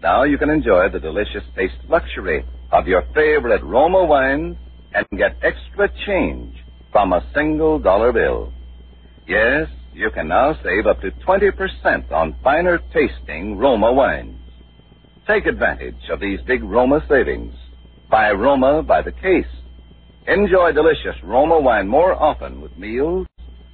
Now 0.03 0.23
you 0.25 0.39
can 0.39 0.51
enjoy 0.51 0.89
the 0.89 1.01
delicious 1.01 1.43
taste 1.57 1.83
luxury 1.89 2.45
of 2.71 2.87
your 2.87 3.03
favorite 3.15 3.65
Roma 3.65 4.05
wines 4.05 4.57
and 4.95 5.07
get 5.19 5.37
extra 5.43 5.89
change 6.07 6.55
from 6.93 7.13
a 7.13 7.27
single 7.35 7.79
dollar 7.79 8.13
bill. 8.13 8.53
Yes, 9.27 9.69
you 9.95 10.11
can 10.11 10.29
now 10.29 10.55
save 10.63 10.87
up 10.87 11.01
to 11.01 11.11
20% 11.11 12.13
on 12.13 12.37
finer 12.43 12.79
tasting 12.93 13.57
Roma 13.57 13.93
wines. 13.93 14.39
Take 15.27 15.47
advantage 15.47 16.09
of 16.11 16.21
these 16.21 16.41
big 16.47 16.63
Roma 16.63 17.05
savings. 17.09 17.55
Buy 18.11 18.33
Roma 18.33 18.83
by 18.83 19.03
the 19.03 19.13
case. 19.13 19.47
Enjoy 20.27 20.73
delicious 20.73 21.17
Roma 21.25 21.59
wine 21.59 21.89
more 21.89 22.15
often 22.15 22.61
with 22.61 22.77
meals 22.77 23.27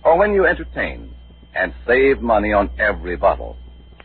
or 0.05 0.17
when 0.17 0.33
you 0.33 0.47
entertain 0.47 1.13
and 1.55 1.75
save 1.87 2.21
money 2.21 2.53
on 2.53 2.71
every 2.79 3.17
bottle. 3.17 3.57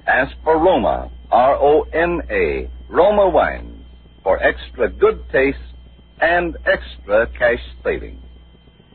Ask 0.07 0.31
for 0.43 0.57
Roma, 0.57 1.12
R-O-M-A, 1.29 2.69
Roma 2.89 3.29
wines 3.29 3.86
for 4.24 4.41
extra 4.41 4.89
good 4.89 5.24
taste 5.31 5.60
and 6.19 6.57
extra 6.65 7.27
cash 7.38 7.60
savings. 7.83 8.24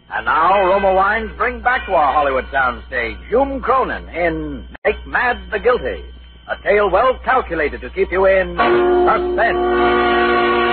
And 0.08 0.26
now, 0.26 0.64
Roma 0.66 0.94
Wines 0.94 1.32
bring 1.36 1.62
back 1.62 1.84
to 1.86 1.92
our 1.92 2.12
Hollywood 2.12 2.44
soundstage 2.46 3.28
Hume 3.28 3.60
Cronyn 3.60 4.08
in 4.14 4.68
Make 4.84 5.04
Mad 5.04 5.50
the 5.50 5.58
Guilty, 5.58 6.04
a 6.48 6.62
tale 6.62 6.90
well 6.90 7.18
calculated 7.24 7.80
to 7.80 7.90
keep 7.90 8.12
you 8.12 8.26
in 8.26 8.56
suspense. 8.56 10.65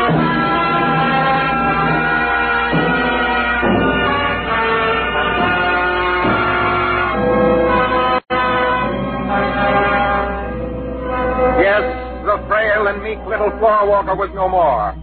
And 12.94 13.02
meek 13.02 13.18
little 13.26 13.50
floor 13.58 13.90
walker 13.90 14.14
was 14.14 14.30
no 14.38 14.46
more. 14.46 14.94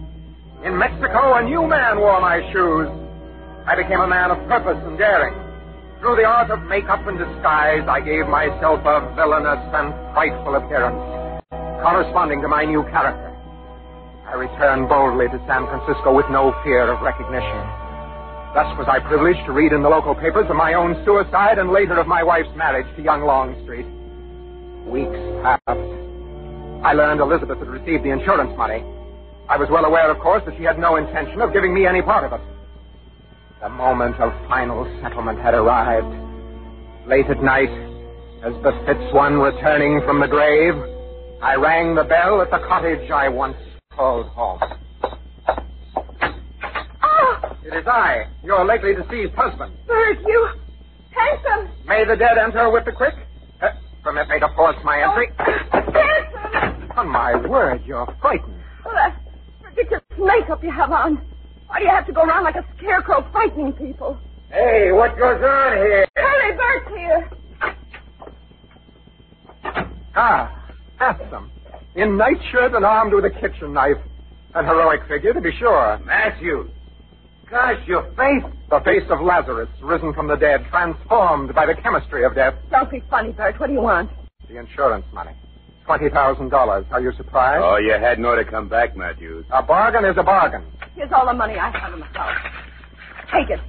In 0.63 0.79
Mexico, 0.79 1.35
a 1.35 1.43
new 1.43 1.67
man 1.67 1.99
wore 1.99 2.23
my 2.23 2.39
shoes. 2.55 2.87
I 3.67 3.75
became 3.75 3.99
a 3.99 4.07
man 4.07 4.31
of 4.31 4.39
purpose 4.47 4.79
and 4.87 4.95
daring. 4.97 5.35
Through 5.99 6.15
the 6.15 6.25
art 6.25 6.49
of 6.49 6.63
makeup 6.71 7.03
and 7.05 7.19
disguise, 7.19 7.83
I 7.85 7.99
gave 7.99 8.31
myself 8.31 8.79
a 8.87 9.11
villainous 9.13 9.59
and 9.75 9.91
frightful 10.15 10.55
appearance, 10.55 11.03
corresponding 11.83 12.41
to 12.41 12.47
my 12.47 12.63
new 12.63 12.87
character. 12.89 13.35
I 14.25 14.39
returned 14.39 14.87
boldly 14.87 15.27
to 15.27 15.39
San 15.43 15.67
Francisco 15.67 16.15
with 16.15 16.31
no 16.31 16.55
fear 16.63 16.87
of 16.87 17.03
recognition. 17.03 17.59
Thus 18.55 18.71
was 18.79 18.87
I 18.87 19.03
privileged 19.03 19.43
to 19.45 19.51
read 19.51 19.75
in 19.75 19.83
the 19.83 19.91
local 19.91 20.15
papers 20.15 20.47
of 20.49 20.55
my 20.55 20.73
own 20.73 20.95
suicide 21.03 21.59
and 21.59 21.71
later 21.71 21.99
of 21.99 22.07
my 22.07 22.23
wife's 22.23 22.55
marriage 22.55 22.87
to 22.95 23.01
young 23.03 23.27
Longstreet. 23.27 23.85
Weeks 24.87 25.19
passed. 25.43 26.10
I 26.83 26.93
learned 26.93 27.19
Elizabeth 27.21 27.59
had 27.59 27.67
received 27.67 28.03
the 28.03 28.09
insurance 28.09 28.55
money. 28.57 28.83
I 29.47 29.57
was 29.57 29.69
well 29.69 29.85
aware, 29.85 30.09
of 30.09 30.19
course, 30.19 30.43
that 30.45 30.55
she 30.57 30.63
had 30.63 30.79
no 30.79 30.95
intention 30.95 31.41
of 31.41 31.53
giving 31.53 31.73
me 31.73 31.85
any 31.85 32.01
part 32.01 32.23
of 32.23 32.33
it. 32.33 32.41
The 33.61 33.69
moment 33.69 34.15
of 34.19 34.31
final 34.47 34.85
settlement 35.01 35.39
had 35.39 35.53
arrived. 35.53 36.09
Late 37.07 37.27
at 37.27 37.43
night, 37.43 37.69
as 38.43 38.53
befits 38.63 39.13
one 39.13 39.37
returning 39.39 40.01
from 40.05 40.19
the 40.19 40.27
grave, 40.27 40.73
I 41.41 41.55
rang 41.55 41.93
the 41.95 42.03
bell 42.03 42.41
at 42.41 42.49
the 42.49 42.59
cottage 42.67 43.11
I 43.11 43.29
once 43.29 43.57
called 43.95 44.27
home. 44.27 44.59
Oh, 47.03 47.57
It 47.63 47.73
is 47.75 47.85
I, 47.87 48.25
your 48.43 48.65
lately 48.65 48.93
deceased 48.95 49.33
husband. 49.35 49.73
Bert, 49.87 50.17
you 50.25 50.49
handsome. 51.11 51.69
May 51.85 52.05
the 52.05 52.15
dead 52.15 52.37
enter 52.37 52.71
with 52.71 52.85
the 52.85 52.91
quick? 52.91 53.13
Uh, 53.61 53.67
permit 54.03 54.27
me 54.29 54.39
to 54.39 54.47
force 54.55 54.77
my 54.83 55.01
entry. 55.03 55.29
Handsome. 55.37 56.00
On 56.97 57.07
my 57.07 57.35
word, 57.47 57.81
you're 57.85 58.05
frightened. 58.19 58.61
Oh, 58.85 58.91
that 58.91 59.17
ridiculous 59.63 60.03
makeup 60.17 60.63
you 60.63 60.71
have 60.71 60.91
on. 60.91 61.21
Why 61.67 61.79
do 61.79 61.85
you 61.85 61.91
have 61.91 62.05
to 62.07 62.13
go 62.13 62.21
around 62.21 62.43
like 62.43 62.55
a 62.55 62.65
scarecrow 62.77 63.25
frightening 63.31 63.73
people? 63.73 64.17
Hey, 64.49 64.91
what 64.91 65.17
goes 65.17 65.41
on 65.41 65.77
here? 65.77 66.07
Hurry, 66.15 66.57
Bert's 66.57 66.87
here. 66.97 67.29
Ah, 70.15 70.67
handsome. 70.97 71.49
In 71.95 72.17
nightshirt 72.17 72.73
and 72.73 72.83
armed 72.83 73.13
with 73.13 73.23
a 73.25 73.29
kitchen 73.29 73.73
knife. 73.73 73.97
An 74.53 74.65
heroic 74.65 75.07
figure, 75.07 75.33
to 75.33 75.39
be 75.39 75.51
sure. 75.57 75.97
Matthews. 76.05 76.69
Gosh, 77.49 77.85
your 77.87 78.03
face. 78.15 78.43
The 78.69 78.81
face 78.83 79.09
of 79.09 79.21
Lazarus, 79.21 79.69
risen 79.81 80.13
from 80.13 80.27
the 80.27 80.35
dead, 80.35 80.65
transformed 80.69 81.55
by 81.55 81.65
the 81.65 81.75
chemistry 81.81 82.25
of 82.25 82.35
death. 82.35 82.55
Don't 82.69 82.91
be 82.91 83.01
funny, 83.09 83.31
Bert. 83.31 83.57
What 83.59 83.67
do 83.67 83.73
you 83.73 83.81
want? 83.81 84.11
The 84.49 84.57
insurance 84.57 85.05
money. 85.13 85.31
$20,000. 85.87 86.91
Are 86.91 87.01
you 87.01 87.11
surprised? 87.17 87.63
Oh, 87.63 87.77
you 87.77 87.93
had 87.93 88.19
no 88.19 88.35
to 88.35 88.45
come 88.45 88.67
back, 88.69 88.95
Matthews. 88.95 89.45
A 89.51 89.61
bargain 89.63 90.05
is 90.05 90.15
a 90.17 90.23
bargain. 90.23 90.63
Here's 90.95 91.11
all 91.11 91.25
the 91.25 91.33
money 91.33 91.55
I 91.55 91.71
have 91.71 91.93
in 91.93 91.99
the 91.99 92.05
house. 92.05 92.37
Take 93.33 93.49
it. 93.49 93.59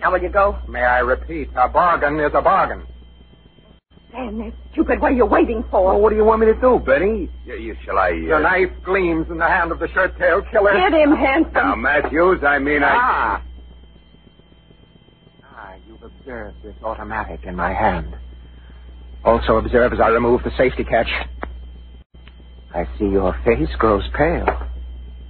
Now, 0.00 0.12
will 0.12 0.20
you 0.20 0.28
go? 0.28 0.58
May 0.68 0.82
I 0.82 0.98
repeat, 0.98 1.48
a 1.56 1.68
bargain 1.68 2.20
is 2.20 2.32
a 2.34 2.42
bargain. 2.42 2.86
Stand 4.10 4.40
there, 4.40 4.52
stupid. 4.72 5.00
What 5.00 5.12
are 5.12 5.14
you 5.14 5.26
waiting 5.26 5.64
for? 5.70 5.84
Well, 5.86 6.00
what 6.00 6.10
do 6.10 6.16
you 6.16 6.24
want 6.24 6.40
me 6.40 6.46
to 6.46 6.54
do, 6.54 6.78
Benny? 6.84 7.30
You, 7.44 7.54
you, 7.56 7.76
shall 7.84 7.98
I... 7.98 8.10
Uh... 8.10 8.14
Your 8.14 8.40
knife 8.40 8.70
gleams 8.84 9.26
in 9.30 9.38
the 9.38 9.46
hand 9.46 9.72
of 9.72 9.78
the 9.78 9.88
shirt-tailed 9.88 10.44
killer. 10.50 10.72
Get 10.72 10.92
him, 10.92 11.16
handsome. 11.16 11.52
Now, 11.54 11.74
Matthews, 11.76 12.42
I 12.46 12.58
mean, 12.58 12.82
I... 12.82 12.94
Ah. 12.94 13.42
Ah, 15.44 15.74
you've 15.88 16.02
observed 16.02 16.62
this 16.62 16.74
automatic 16.82 17.44
in 17.44 17.56
my 17.56 17.72
hand. 17.72 18.14
Also 19.26 19.56
observe 19.56 19.92
as 19.92 19.98
I 20.00 20.08
remove 20.08 20.42
the 20.44 20.52
safety 20.56 20.84
catch. 20.84 21.08
I 22.72 22.84
see 22.98 23.06
your 23.06 23.34
face 23.44 23.68
grows 23.78 24.04
pale. 24.16 24.46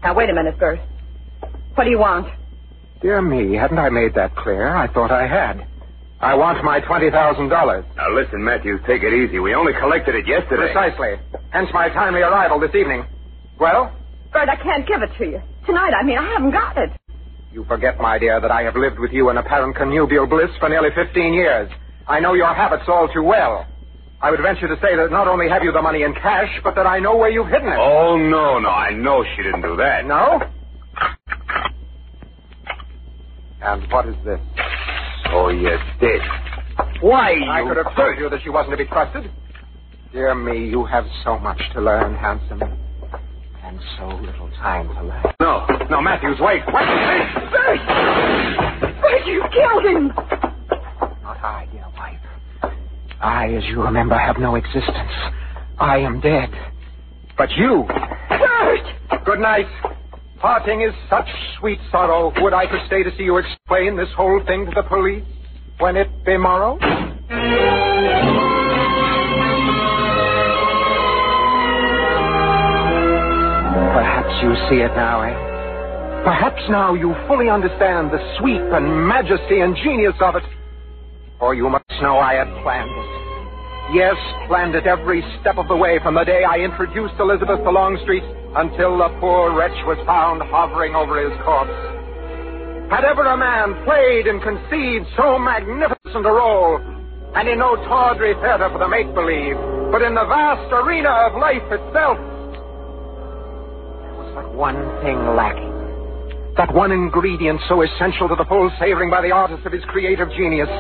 Now, 0.03 0.15
wait 0.15 0.29
a 0.29 0.35
minute, 0.35 0.59
Bert. 0.59 0.79
What 1.75 1.85
do 1.85 1.91
you 1.91 1.99
want? 1.99 2.29
Dear 3.01 3.23
me, 3.23 3.55
hadn't 3.57 3.79
I 3.79 3.89
made 3.89 4.15
that 4.15 4.37
clear? 4.37 4.69
I 4.75 4.87
thought 4.93 5.11
I 5.11 5.27
had. 5.27 5.67
I 6.21 6.35
want 6.35 6.63
my 6.65 6.81
$20,000. 6.81 7.97
Now 7.97 8.15
listen, 8.15 8.43
Matthews, 8.45 8.81
take 8.87 9.03
it 9.03 9.13
easy. 9.13 9.39
We 9.39 9.55
only 9.55 9.73
collected 9.79 10.15
it 10.15 10.27
yesterday. 10.27 10.73
Precisely. 10.73 11.17
Hence 11.51 11.69
my 11.73 11.89
timely 11.91 12.21
arrival 12.21 12.59
this 12.61 12.75
evening. 12.75 13.05
Well, 13.59 13.93
Bert, 14.33 14.49
I 14.49 14.57
can't 14.57 14.87
give 14.87 15.03
it 15.03 15.11
to 15.19 15.25
you. 15.25 15.43
Tonight, 15.67 15.93
I 15.99 16.05
mean, 16.05 16.19
I 16.19 16.33
haven't 16.33 16.51
got 16.53 16.77
it. 16.77 16.91
you 17.53 17.65
forget, 17.65 17.99
my 17.99 18.19
dear, 18.19 18.41
that 18.41 18.51
I 18.51 18.63
have 18.63 18.77
lived 18.77 18.99
with 18.99 19.13
you 19.13 19.31
in 19.31 19.37
apparent 19.39 19.77
connubial 19.77 20.27
bliss 20.27 20.51
for 20.59 20.69
nearly 20.69 20.91
15 20.95 21.33
years. 21.35 21.71
I 22.09 22.21
know 22.21 22.35
your 22.35 22.53
habits 22.55 22.85
all 22.89 23.09
too 23.13 23.23
well. 23.23 23.67
I 24.21 24.31
would 24.31 24.41
venture 24.41 24.67
to 24.67 24.77
say 24.77 24.97
that 24.97 25.11
not 25.11 25.29
only 25.29 25.49
have 25.49 25.63
you 25.63 25.73
the 25.73 25.83
money 25.83 26.03
in 26.03 26.15
cash, 26.15 26.49
but 26.65 26.75
that 26.75 26.87
I 26.87 26.99
know 26.99 27.17
where 27.17 27.31
you've 27.31 27.49
hidden 27.49 27.69
it. 27.69 27.79
Oh, 27.79 28.17
no, 28.17 28.59
no. 28.59 28.71
I 28.71 28.91
know 28.91 29.25
she 29.37 29.43
didn't 29.43 29.63
do 29.63 29.77
that. 29.77 30.07
No? 30.07 30.41
And 33.61 33.93
what 33.93 34.07
is 34.09 34.17
this? 34.25 34.41
Oh, 35.27 35.49
you 35.49 35.77
did. 36.01 36.23
Why, 37.03 37.35
I 37.49 37.63
could 37.67 37.77
have 37.77 37.95
told 37.95 38.19
you 38.19 38.31
that 38.31 38.41
she 38.43 38.49
wasn't 38.49 38.73
to 38.73 38.77
be 38.79 38.87
trusted. 38.87 39.31
Dear 40.13 40.35
me, 40.35 40.67
you 40.67 40.85
have 40.87 41.05
so 41.23 41.39
much 41.39 41.61
to 41.75 41.81
learn, 41.81 42.15
handsome. 42.15 42.63
And 43.63 43.81
so 43.99 44.07
little 44.07 44.49
time 44.63 44.89
to 44.89 45.03
learn. 45.03 45.25
No, 45.41 45.67
no, 45.91 46.01
Matthews, 46.01 46.39
wait. 46.41 46.63
Wait, 46.67 46.75
wait. 46.75 47.51
Bert! 47.51 47.81
Bert, 49.03 49.27
you 49.27 49.45
killed 49.53 49.85
him! 49.85 50.09
Not 51.23 51.39
I, 51.43 51.69
dear 51.71 51.87
wife. 51.99 52.21
I, 53.21 53.55
as 53.55 53.65
you 53.65 53.83
remember, 53.83 54.17
have 54.17 54.39
no 54.39 54.55
existence. 54.57 55.13
I 55.79 55.99
am 55.99 56.21
dead. 56.21 56.51
But 57.37 57.51
you. 57.57 57.85
Bert! 58.29 59.25
Good 59.25 59.41
night. 59.41 59.67
Parting 60.39 60.83
is 60.83 60.93
such 61.09 61.29
sweet 61.59 61.79
sorrow. 61.91 62.33
Would 62.43 62.53
I 62.53 62.67
could 62.67 62.81
stay 62.87 63.03
to 63.03 63.11
see 63.17 63.25
you 63.25 63.39
explain 63.39 63.97
this 63.97 64.09
whole 64.17 64.43
thing 64.47 64.67
to 64.67 64.73
the 64.75 64.83
police 64.83 65.25
when 65.79 65.97
it 65.97 66.09
be 66.25 66.37
morrow? 66.37 66.79
Perhaps 73.93 74.43
you 74.43 74.55
see 74.69 74.83
it 74.83 74.95
now, 74.95 75.23
eh? 75.23 75.33
Perhaps 76.25 76.61
now 76.69 76.95
you 76.95 77.15
fully 77.29 77.49
understand 77.49 78.11
the 78.11 78.19
sweep 78.39 78.61
and 78.61 79.07
majesty 79.07 79.61
and 79.61 79.77
genius 79.77 80.15
of 80.21 80.37
it. 80.37 80.43
For 81.39 81.55
you 81.55 81.69
must 81.69 81.85
know 82.01 82.17
I 82.17 82.35
had 82.35 82.49
planned 82.65 82.89
it. 82.89 83.11
Yes, 83.93 84.17
planned 84.49 84.75
it 84.75 84.87
every 84.87 85.23
step 85.41 85.59
of 85.59 85.69
the 85.69 85.77
way 85.77 86.01
from 86.03 86.15
the 86.15 86.25
day 86.25 86.45
I 86.49 86.59
introduced 86.59 87.15
Elizabeth 87.21 87.63
to 87.63 87.71
Longstreet 87.71 88.25
until 88.57 88.97
the 88.97 89.13
poor 89.21 89.53
wretch 89.53 89.77
was 89.85 90.01
found 90.07 90.41
hovering 90.49 90.97
over 90.97 91.21
his 91.21 91.37
corpse. 91.45 91.77
Had 92.91 93.05
ever 93.05 93.23
a 93.29 93.37
man 93.37 93.85
played 93.85 94.27
and 94.27 94.41
conceived 94.41 95.07
so 95.17 95.39
magnificent 95.39 96.25
a 96.25 96.33
role, 96.33 96.81
and 97.37 97.49
in 97.49 97.59
no 97.59 97.77
tawdry 97.85 98.33
theater 98.41 98.71
for 98.73 98.79
the 98.79 98.89
make-believe, 98.89 99.61
but 99.93 100.01
in 100.01 100.15
the 100.17 100.25
vast 100.25 100.73
arena 100.73 101.29
of 101.29 101.37
life 101.37 101.69
itself, 101.69 102.17
there 104.01 104.17
was 104.17 104.33
but 104.35 104.55
one 104.57 104.81
thing 105.05 105.21
lacking. 105.37 105.77
That 106.57 106.73
one 106.73 106.91
ingredient 106.91 107.61
so 107.69 107.83
essential 107.83 108.27
to 108.29 108.35
the 108.35 108.47
full 108.49 108.73
savoring 108.81 109.11
by 109.11 109.21
the 109.21 109.31
artist 109.31 109.67
of 109.67 109.73
his 109.73 109.85
creative 109.93 110.31
genius. 110.33 110.73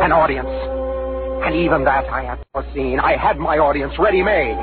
An 0.00 0.12
audience. 0.12 0.48
And 1.44 1.54
even 1.56 1.84
that 1.84 2.06
I 2.08 2.22
had 2.22 2.38
foreseen. 2.52 3.00
I 3.00 3.16
had 3.16 3.36
my 3.36 3.58
audience 3.58 3.92
ready-made. 3.98 4.56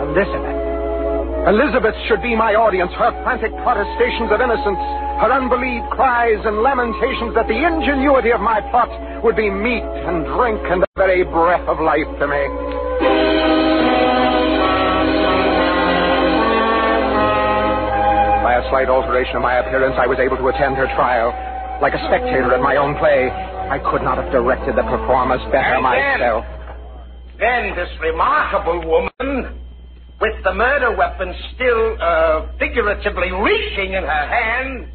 Elizabeth. 0.00 0.58
Elizabeth 1.46 1.94
should 2.08 2.20
be 2.20 2.34
my 2.34 2.56
audience. 2.58 2.90
Her 2.98 3.14
frantic 3.22 3.52
protestations 3.62 4.32
of 4.34 4.40
innocence, 4.40 4.80
her 5.22 5.30
unbelieved 5.32 5.88
cries 5.94 6.40
and 6.44 6.60
lamentations 6.60 7.32
that 7.38 7.48
the 7.48 7.56
ingenuity 7.56 8.32
of 8.32 8.40
my 8.40 8.60
plot 8.68 8.90
would 9.24 9.36
be 9.36 9.48
meat 9.48 9.84
and 9.84 10.26
drink 10.34 10.60
and 10.66 10.82
the 10.82 10.90
very 10.96 11.24
breath 11.24 11.64
of 11.68 11.80
life 11.80 12.08
to 12.20 12.26
me. 12.26 12.42
By 18.44 18.60
a 18.60 18.64
slight 18.68 18.88
alteration 18.88 19.36
of 19.36 19.42
my 19.42 19.60
appearance, 19.60 19.96
I 19.96 20.06
was 20.06 20.18
able 20.18 20.36
to 20.36 20.48
attend 20.48 20.76
her 20.76 20.88
trial. 20.96 21.32
Like 21.80 21.94
a 21.94 22.02
spectator 22.10 22.52
at 22.52 22.60
my 22.60 22.74
own 22.74 22.98
play, 22.98 23.30
I 23.68 23.78
could 23.78 24.02
not 24.02 24.16
have 24.18 24.32
directed 24.32 24.76
the 24.76 24.82
performance 24.82 25.42
better 25.52 25.74
And 25.76 25.84
then- 25.84 26.20
myself. 26.20 26.44
Then 27.38 27.76
this 27.76 27.90
remarkable 28.00 28.80
woman, 28.82 29.60
with 30.20 30.42
the 30.42 30.52
murder 30.54 30.96
weapon 30.96 31.32
still 31.54 31.96
uh, 32.00 32.46
figuratively 32.58 33.30
reaching 33.30 33.92
in 33.92 34.02
her 34.02 34.26
hand, 34.26 34.88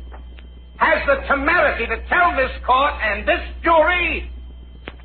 has 0.77 1.05
the 1.07 1.25
temerity 1.27 1.85
to 1.85 1.97
tell 2.09 2.35
this 2.35 2.51
court 2.65 2.93
and 3.01 3.25
this 3.25 3.39
jury 3.63 4.29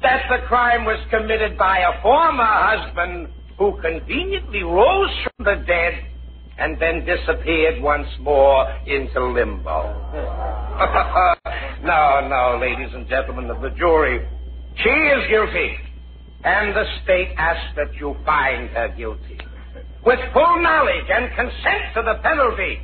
that 0.02 0.22
the 0.31 0.38
crime 0.48 0.85
was 0.85 0.98
committed 1.11 1.57
by 1.57 1.78
a 1.78 2.02
former 2.02 2.42
husband 2.44 3.28
who 3.59 3.78
conveniently 3.81 4.62
rose 4.64 5.11
from 5.22 5.44
the 5.44 5.62
dead 5.66 5.94
and 6.59 6.76
then 6.81 7.04
disappeared 7.04 7.81
once 7.81 8.09
more 8.18 8.66
into 8.87 9.24
limbo. 9.24 9.94
no, 11.82 12.28
no, 12.28 12.58
ladies 12.60 12.92
and 12.94 13.08
gentlemen 13.08 13.50
of 13.50 13.60
the 13.60 13.70
jury. 13.70 14.26
She 14.76 14.88
is 14.88 15.28
guilty, 15.28 15.76
and 16.44 16.74
the 16.74 16.84
state 17.02 17.34
asks 17.36 17.74
that 17.76 17.94
you 17.94 18.16
find 18.24 18.68
her 18.70 18.88
guilty. 18.96 19.38
With 20.04 20.20
full 20.32 20.62
knowledge 20.62 21.06
and 21.10 21.30
consent 21.34 21.94
to 21.94 22.02
the 22.02 22.20
penalty 22.22 22.80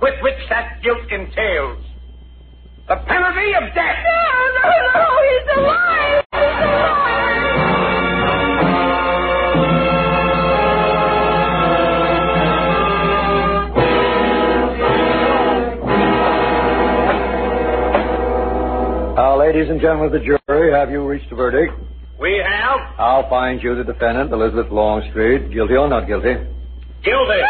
with 0.00 0.14
which 0.22 0.38
that 0.50 0.82
guilt 0.82 1.10
entails. 1.10 1.84
The 2.88 2.96
penalty 2.96 3.54
of 3.54 3.74
death. 3.74 3.96
No, 4.04 4.50
no, 4.58 4.70
no, 4.94 5.04
he's 5.22 5.58
alive! 5.58 6.24
He's 6.32 6.40
alive! 6.42 7.11
Now, 19.14 19.38
ladies 19.38 19.68
and 19.68 19.80
gentlemen 19.80 20.06
of 20.06 20.12
the 20.12 20.38
jury, 20.48 20.72
have 20.72 20.90
you 20.90 21.06
reached 21.06 21.30
a 21.32 21.34
verdict? 21.34 21.72
We 22.18 22.38
have 22.38 22.80
I'll 22.98 23.28
find 23.28 23.62
you 23.62 23.74
the 23.74 23.84
defendant, 23.84 24.32
Elizabeth 24.32 24.70
Longstreet, 24.72 25.52
guilty 25.52 25.74
or 25.74 25.88
not 25.88 26.06
guilty. 26.06 26.34
guilty. 27.04 27.42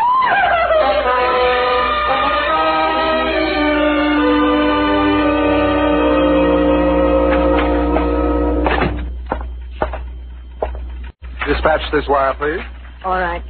Dispatch 11.47 11.81
this 11.93 12.05
wire, 12.09 12.35
please. 12.35 12.61
All 13.05 13.19
right. 13.19 13.43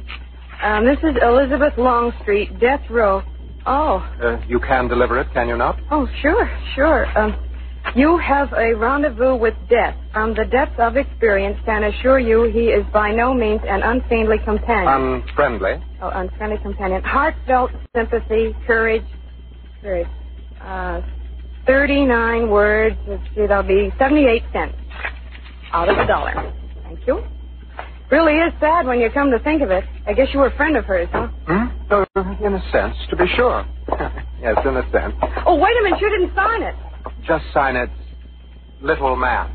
Um, 0.63 0.85
this 0.85 0.97
is 0.99 1.15
Elizabeth 1.21 1.73
Longstreet, 1.77 2.59
death 2.59 2.81
row. 2.89 3.21
Oh, 3.65 4.05
Uh, 4.21 4.37
you 4.47 4.59
can 4.59 4.87
deliver 4.87 5.19
it, 5.19 5.27
can 5.33 5.47
you 5.47 5.55
not? 5.57 5.79
oh, 5.91 6.07
sure, 6.21 6.49
sure. 6.75 7.05
Um, 7.17 7.35
you 7.95 8.17
have 8.17 8.51
a 8.53 8.73
rendezvous 8.75 9.35
with 9.35 9.53
death. 9.69 9.95
From 10.11 10.33
the 10.33 10.45
depths 10.45 10.75
of 10.79 10.95
experience, 10.97 11.57
can 11.65 11.83
assure 11.83 12.19
you 12.19 12.43
he 12.45 12.67
is 12.67 12.85
by 12.93 13.11
no 13.11 13.33
means 13.33 13.61
an 13.67 13.81
unfriendly 13.83 14.37
companion. 14.43 15.23
Unfriendly. 15.27 15.83
oh, 16.01 16.09
unfriendly 16.13 16.57
companion. 16.61 17.01
Heartfelt 17.03 17.71
sympathy, 17.95 18.55
courage, 18.65 19.05
courage. 19.81 20.07
Uh, 20.61 21.01
thirty-nine 21.65 22.49
words. 22.49 22.95
Let's 23.07 23.23
see, 23.35 23.45
that'll 23.47 23.63
be 23.63 23.91
seventy-eight 23.97 24.43
cents 24.53 24.75
out 25.71 25.89
of 25.89 25.97
a 25.97 26.07
dollar. 26.07 26.53
Thank 26.83 27.05
you. 27.07 27.23
Really 28.11 28.33
is 28.33 28.53
sad 28.59 28.85
when 28.85 28.99
you 28.99 29.09
come 29.09 29.31
to 29.31 29.39
think 29.39 29.61
of 29.63 29.71
it. 29.71 29.83
I 30.05 30.13
guess 30.13 30.27
you 30.33 30.39
were 30.39 30.47
a 30.47 30.55
friend 30.55 30.77
of 30.77 30.85
hers, 30.85 31.07
huh? 31.11 31.29
Hmm? 31.47 31.65
Uh, 31.89 32.05
in 32.45 32.53
a 32.53 32.61
sense, 32.71 32.95
to 33.09 33.15
be 33.15 33.25
sure. 33.35 33.65
yes, 34.39 34.55
in 34.65 34.77
a 34.77 34.83
sense. 34.91 35.15
Oh, 35.47 35.55
wait 35.57 35.73
a 35.79 35.83
minute. 35.83 35.99
You 35.99 36.09
didn't 36.09 36.35
sign 36.35 36.61
it. 36.61 36.75
Just 37.27 37.45
sign 37.53 37.75
it, 37.75 37.89
Little 38.81 39.15
Man. 39.15 39.49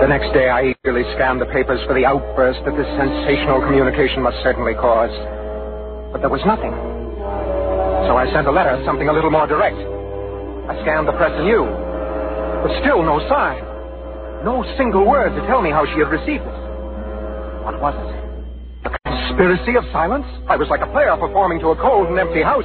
The 0.00 0.08
next 0.08 0.32
day, 0.32 0.48
I 0.48 0.70
eagerly 0.70 1.02
scanned 1.14 1.40
the 1.40 1.46
papers 1.46 1.80
for 1.86 1.94
the 1.94 2.04
outburst 2.04 2.60
that 2.64 2.76
this 2.76 2.86
sensational 2.96 3.60
communication 3.60 4.22
must 4.22 4.36
certainly 4.42 4.74
cause. 4.74 5.10
But 6.12 6.20
there 6.20 6.30
was 6.30 6.44
nothing. 6.46 6.72
So 8.06 8.16
I 8.16 8.30
sent 8.32 8.46
a 8.46 8.52
letter, 8.52 8.80
something 8.86 9.08
a 9.08 9.12
little 9.12 9.30
more 9.30 9.46
direct. 9.46 9.76
I 9.76 10.80
scanned 10.82 11.08
the 11.08 11.12
press 11.12 11.32
anew. 11.34 11.66
But 12.62 12.80
still 12.80 13.02
no 13.02 13.18
sign. 13.28 13.62
No 14.44 14.64
single 14.78 15.04
word 15.04 15.34
to 15.34 15.46
tell 15.46 15.60
me 15.60 15.70
how 15.70 15.84
she 15.86 15.98
had 15.98 16.08
received 16.08 16.44
it. 16.44 16.58
What 17.64 17.80
was 17.80 17.94
it? 17.98 18.25
A 19.36 19.38
conspiracy 19.38 19.76
of 19.76 19.84
silence? 19.92 20.24
I 20.48 20.56
was 20.56 20.66
like 20.70 20.80
a 20.80 20.90
player 20.96 21.14
performing 21.20 21.60
to 21.60 21.68
a 21.68 21.76
cold 21.76 22.08
and 22.08 22.18
empty 22.18 22.40
house. 22.42 22.64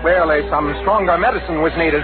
Clearly, 0.00 0.40
some 0.48 0.72
stronger 0.80 1.18
medicine 1.18 1.60
was 1.60 1.70
needed. 1.76 2.00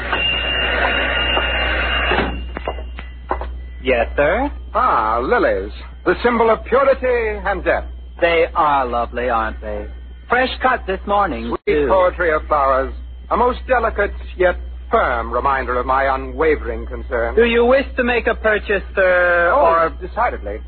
Yes, 3.83 4.13
sir. 4.15 4.53
Ah, 4.75 5.21
lilies. 5.25 5.73
The 6.05 6.15
symbol 6.23 6.51
of 6.51 6.65
purity 6.67 7.41
and 7.49 7.65
death. 7.65 7.85
They 8.21 8.45
are 8.55 8.85
lovely, 8.85 9.31
aren't 9.31 9.63
they? 9.63 9.87
Fresh 10.29 10.51
cut 10.61 10.85
this 10.87 11.01
morning. 11.07 11.57
Sweet 11.65 11.75
too. 11.75 11.89
poetry 11.89 12.31
of 12.31 12.43
flowers. 12.49 12.93
A 13.31 13.37
most 13.39 13.61
delicate 13.67 14.13
yet 14.37 14.57
firm 14.91 15.33
reminder 15.33 15.81
of 15.81 15.87
my 15.87 16.15
unwavering 16.15 16.85
concern. 16.87 17.37
Do 17.37 17.47
you 17.47 17.65
wish 17.65 17.87
to 17.97 18.05
make 18.05 18.27
a 18.27 18.35
purchase, 18.35 18.83
sir, 18.95 19.51
Oh, 19.57 19.65
or 19.65 19.97
decidedly. 20.07 20.61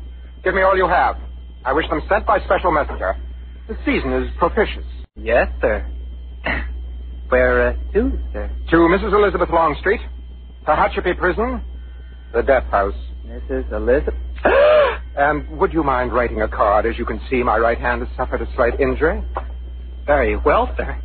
Give 0.43 0.55
me 0.55 0.63
all 0.63 0.75
you 0.75 0.87
have. 0.87 1.17
I 1.65 1.73
wish 1.73 1.89
them 1.89 2.01
sent 2.07 2.27
by 2.27 2.39
special 2.45 2.71
messenger. 2.71 3.15
The 3.67 3.75
season 3.85 4.13
is 4.13 4.29
propitious. 4.37 4.85
Yes, 5.15 5.47
sir. 5.59 5.85
Where 7.29 7.69
uh, 7.69 7.73
to, 7.93 8.19
sir? 8.31 8.51
To 8.69 8.75
Mrs. 8.75 9.13
Elizabeth 9.13 9.49
Longstreet, 9.49 10.01
Tehachapi 10.67 11.17
Prison, 11.17 11.61
the 12.33 12.43
Death 12.43 12.65
House. 12.65 12.93
Mrs. 13.25 13.71
Elizabeth. 13.71 14.13
And 15.17 15.47
would 15.59 15.71
you 15.71 15.81
mind 15.81 16.11
writing 16.11 16.41
a 16.41 16.47
card? 16.49 16.85
As 16.85 16.97
you 16.97 17.05
can 17.05 17.21
see, 17.29 17.41
my 17.41 17.57
right 17.57 17.77
hand 17.77 18.05
has 18.05 18.17
suffered 18.17 18.41
a 18.41 18.53
slight 18.53 18.77
injury. 18.81 19.23
Very 20.05 20.35
well, 20.35 20.69
sir. 20.75 21.01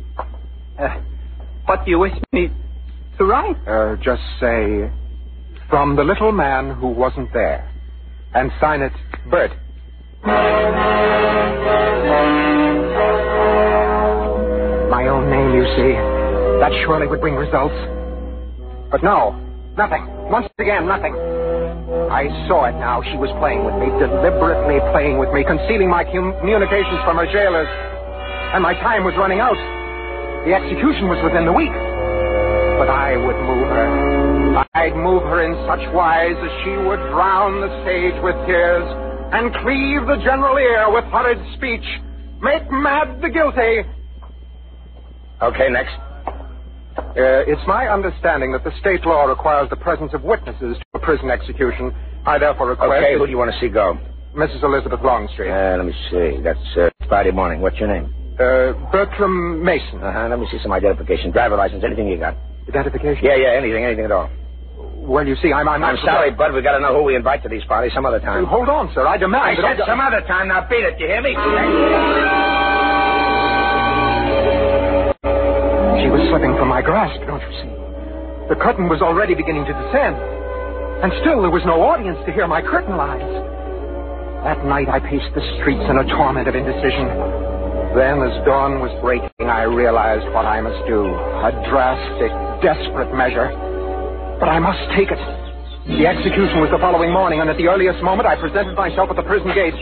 Uh, 0.77 1.01
what 1.65 1.85
do 1.85 1.91
you 1.91 1.97
wish 1.97 2.11
me 2.33 2.49
to 3.17 3.23
write? 3.23 3.55
Uh, 3.65 3.95
just 4.03 4.21
say, 4.41 4.91
from 5.69 5.95
the 5.95 6.03
little 6.03 6.33
man 6.33 6.75
who 6.75 6.87
wasn't 6.87 7.31
there. 7.31 7.71
And 8.33 8.51
sign 8.59 8.81
it, 8.81 8.91
Bert. 9.29 9.51
My 10.23 10.29
own 15.09 15.29
name, 15.31 15.53
you 15.55 15.65
see. 15.75 15.93
That 16.61 16.71
surely 16.85 17.07
would 17.07 17.21
bring 17.21 17.33
results. 17.35 17.73
But 18.91 19.01
no, 19.03 19.33
nothing. 19.77 20.05
Once 20.29 20.47
again, 20.59 20.85
nothing. 20.85 21.15
I 22.11 22.29
saw 22.47 22.65
it 22.65 22.77
now. 22.77 23.01
She 23.01 23.17
was 23.17 23.31
playing 23.41 23.65
with 23.65 23.73
me, 23.81 23.89
deliberately 23.97 24.77
playing 24.93 25.17
with 25.17 25.33
me, 25.33 25.43
concealing 25.43 25.89
my 25.89 26.03
communications 26.03 27.01
from 27.03 27.17
her 27.17 27.25
jailers. 27.25 27.67
And 28.53 28.61
my 28.61 28.75
time 28.75 29.03
was 29.03 29.15
running 29.17 29.39
out. 29.39 29.57
The 30.45 30.53
execution 30.53 31.09
was 31.09 31.17
within 31.25 31.45
the 31.49 31.53
week. 31.53 31.73
But 32.77 32.93
I 32.93 33.17
would 33.17 33.37
move 33.41 33.67
her. 33.73 34.65
I'd 34.75 34.95
move 34.95 35.23
her 35.23 35.41
in 35.41 35.57
such 35.65 35.81
wise 35.93 36.37
as 36.37 36.51
she 36.63 36.77
would 36.77 36.99
drown 37.09 37.61
the 37.61 37.73
stage 37.81 38.21
with 38.21 38.35
tears 38.45 38.85
and 39.31 39.53
cleave 39.63 40.05
the 40.07 40.17
general 40.23 40.57
ear 40.57 40.91
with 40.91 41.05
horrid 41.05 41.39
speech, 41.55 41.85
make 42.41 42.69
mad 42.71 43.21
the 43.21 43.29
guilty. 43.29 43.83
Okay, 45.41 45.69
next. 45.69 45.95
Uh, 46.97 47.43
it's 47.47 47.61
my 47.67 47.87
understanding 47.87 48.51
that 48.51 48.63
the 48.63 48.71
state 48.79 49.05
law 49.05 49.23
requires 49.23 49.69
the 49.69 49.75
presence 49.75 50.13
of 50.13 50.23
witnesses 50.23 50.77
to 50.77 50.85
a 50.95 50.99
prison 50.99 51.29
execution. 51.29 51.91
I 52.25 52.37
therefore 52.37 52.69
request. 52.69 52.91
Okay, 52.91 53.17
who 53.17 53.25
do 53.25 53.31
you 53.31 53.37
want 53.37 53.51
to 53.51 53.59
see 53.59 53.69
go? 53.69 53.97
Mrs. 54.35 54.63
Elizabeth 54.63 54.99
Longstreet. 55.03 55.49
Uh, 55.49 55.75
let 55.77 55.85
me 55.85 55.93
see. 56.09 56.41
That's 56.43 56.59
uh, 56.77 56.89
Friday 57.07 57.31
morning. 57.31 57.61
What's 57.61 57.77
your 57.79 57.89
name? 57.89 58.13
Uh, 58.39 58.73
Bertram 58.91 59.63
Mason. 59.63 60.01
Uh-huh. 60.01 60.27
Let 60.29 60.39
me 60.39 60.47
see 60.51 60.59
some 60.61 60.71
identification. 60.71 61.31
Driver 61.31 61.57
license, 61.57 61.83
anything 61.83 62.07
you 62.07 62.17
got. 62.17 62.37
Identification? 62.69 63.23
Yeah, 63.23 63.35
yeah, 63.35 63.49
anything, 63.57 63.83
anything 63.83 64.05
at 64.05 64.11
all. 64.11 64.29
Well, 64.77 65.27
you 65.27 65.35
see, 65.41 65.51
I'm. 65.51 65.67
I'm, 65.67 65.83
I'm 65.83 65.97
sorry, 66.05 66.31
Bud. 66.31 66.53
We've 66.53 66.63
got 66.63 66.73
to 66.73 66.79
know 66.79 66.95
who 66.95 67.03
we 67.03 67.15
invite 67.15 67.43
to 67.43 67.49
these 67.49 67.63
parties 67.65 67.91
some 67.93 68.05
other 68.05 68.19
time. 68.19 68.45
Hold 68.45 68.69
on, 68.69 68.91
sir. 68.93 69.05
I 69.05 69.17
demand. 69.17 69.57
I 69.59 69.75
said 69.75 69.81
some 69.85 69.99
other 69.99 70.21
time. 70.27 70.47
Now 70.47 70.67
beat 70.69 70.83
it. 70.85 70.99
You 70.99 71.07
hear 71.07 71.21
me? 71.21 71.33
She 76.01 76.07
was 76.07 76.21
slipping 76.29 76.55
from 76.57 76.69
my 76.69 76.81
grasp, 76.81 77.19
don't 77.27 77.41
you 77.41 77.53
see? 77.61 77.71
The 78.49 78.57
curtain 78.61 78.89
was 78.89 79.01
already 79.01 79.35
beginning 79.35 79.65
to 79.65 79.73
descend. 79.73 80.15
And 81.03 81.11
still 81.21 81.41
there 81.41 81.51
was 81.53 81.63
no 81.65 81.81
audience 81.81 82.17
to 82.25 82.31
hear 82.31 82.47
my 82.47 82.61
curtain 82.61 82.97
lies. 82.97 83.25
That 84.43 84.65
night 84.65 84.89
I 84.89 84.99
paced 84.99 85.33
the 85.35 85.45
streets 85.61 85.85
in 85.89 85.97
a 85.97 86.05
torment 86.17 86.47
of 86.47 86.55
indecision. 86.55 87.05
Then, 87.93 88.21
as 88.23 88.33
dawn 88.45 88.79
was 88.79 88.89
breaking, 89.01 89.29
I 89.45 89.63
realized 89.63 90.25
what 90.33 90.45
I 90.45 90.61
must 90.61 90.81
do. 90.87 91.05
A 91.05 91.51
drastic, 91.69 92.31
desperate 92.63 93.13
measure. 93.13 93.49
But 94.41 94.49
I 94.49 94.57
must 94.57 94.81
take 94.97 95.13
it. 95.13 95.21
The 95.85 96.07
execution 96.09 96.65
was 96.65 96.73
the 96.73 96.81
following 96.81 97.13
morning, 97.13 97.41
and 97.41 97.49
at 97.49 97.57
the 97.57 97.67
earliest 97.67 98.01
moment 98.01 98.25
I 98.25 98.35
presented 98.41 98.73
myself 98.73 99.11
at 99.11 99.15
the 99.15 99.21
prison 99.21 99.53
gate. 99.53 99.77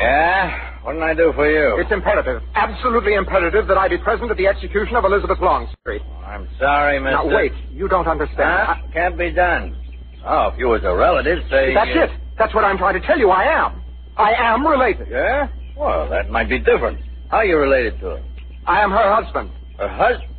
Yeah? 0.00 0.80
What 0.80 0.94
can 0.94 1.02
I 1.02 1.12
do 1.12 1.32
for 1.36 1.44
you? 1.44 1.76
It's 1.78 1.92
imperative, 1.92 2.40
absolutely 2.54 3.14
imperative, 3.14 3.68
that 3.68 3.76
I 3.76 3.88
be 3.88 3.98
present 3.98 4.30
at 4.30 4.38
the 4.38 4.46
execution 4.46 4.96
of 4.96 5.04
Elizabeth 5.04 5.40
Longstreet. 5.40 6.00
I'm 6.24 6.48
sorry, 6.58 6.98
mister. 7.00 7.12
Now, 7.12 7.36
wait. 7.36 7.52
You 7.70 7.86
don't 7.86 8.08
understand. 8.08 8.40
Huh? 8.40 8.74
Can't 8.94 9.18
be 9.18 9.30
done. 9.30 9.76
Oh, 10.24 10.48
if 10.48 10.58
you 10.58 10.68
was 10.68 10.80
a 10.84 10.94
relative, 10.96 11.44
say... 11.50 11.74
That's 11.74 11.92
uh, 11.94 12.04
it. 12.04 12.10
That's 12.38 12.54
what 12.54 12.64
I'm 12.64 12.78
trying 12.78 12.98
to 12.98 13.06
tell 13.06 13.18
you. 13.18 13.28
I 13.28 13.44
am. 13.44 13.82
I 14.16 14.32
am 14.40 14.66
related. 14.66 15.08
Yeah? 15.10 15.48
Well, 15.76 16.08
that 16.08 16.30
might 16.30 16.48
be 16.48 16.60
different. 16.60 16.98
How 17.28 17.38
are 17.38 17.44
you 17.44 17.58
related 17.58 18.00
to 18.00 18.06
her? 18.06 18.22
I 18.66 18.80
am 18.80 18.90
her 18.90 19.14
husband. 19.20 19.50
Her 19.76 19.88
husband? 19.88 20.30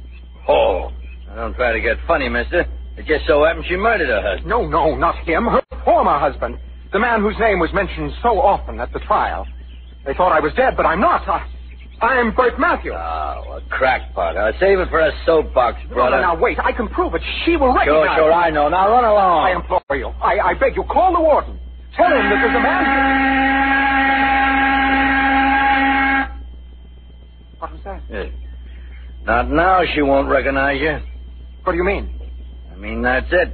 Oh. 0.47 0.91
Don't 1.35 1.53
try 1.55 1.73
to 1.73 1.81
get 1.81 1.97
funny, 2.07 2.29
mister. 2.29 2.65
It 2.97 3.05
just 3.05 3.27
so 3.27 3.43
happens 3.43 3.65
she 3.67 3.75
murdered 3.75 4.07
her 4.07 4.21
husband. 4.21 4.47
No, 4.49 4.65
no, 4.65 4.95
not 4.95 5.15
him. 5.27 5.45
Her 5.45 5.61
former 5.83 6.17
husband. 6.17 6.57
The 6.93 6.99
man 6.99 7.19
whose 7.21 7.35
name 7.39 7.59
was 7.59 7.73
mentioned 7.73 8.13
so 8.23 8.39
often 8.39 8.79
at 8.79 8.93
the 8.93 8.99
trial. 8.99 9.45
They 10.05 10.13
thought 10.13 10.31
I 10.31 10.39
was 10.39 10.53
dead, 10.55 10.77
but 10.77 10.85
I'm 10.85 11.01
not. 11.01 11.27
I, 11.27 11.45
I'm 12.01 12.33
Bert 12.33 12.57
Matthews. 12.57 12.93
Oh, 12.95 13.59
a 13.59 13.61
crackpot. 13.69 14.37
Uh, 14.37 14.53
save 14.59 14.79
it 14.79 14.89
for 14.89 14.99
a 15.01 15.11
soapbox, 15.25 15.79
No, 15.89 15.95
brother. 15.95 16.17
no, 16.17 16.21
now, 16.21 16.35
wait. 16.39 16.57
I 16.63 16.71
can 16.71 16.87
prove 16.87 17.15
it. 17.15 17.21
She 17.43 17.57
will 17.57 17.73
Sure, 17.83 18.03
recognize 18.03 18.17
sure, 18.17 18.29
me. 18.29 18.33
I 18.35 18.49
know. 18.49 18.69
Now 18.69 18.89
run 18.89 19.03
along. 19.03 19.45
I 19.47 19.51
implore 19.55 19.81
you. 19.97 20.07
I, 20.21 20.39
I 20.39 20.53
beg 20.53 20.75
you, 20.77 20.83
call 20.83 21.13
the 21.13 21.19
warden. 21.19 21.59
Tell 21.97 22.07
him 22.07 22.29
that 22.29 22.39
there's 22.41 22.55
a 22.55 22.59
man 22.63 22.85
here. 22.85 23.35
What 27.59 27.71
was 27.71 27.81
that? 27.83 28.01
Yeah. 28.09 28.29
Not 29.25 29.49
now, 29.49 29.81
she 29.93 30.01
won't 30.01 30.29
recognize 30.29 30.79
you. 30.79 30.99
What 31.65 31.71
do 31.71 31.77
you 31.79 31.83
mean? 31.83 32.13
I 32.71 32.75
mean, 32.75 33.01
that's 33.01 33.25
it. 33.31 33.51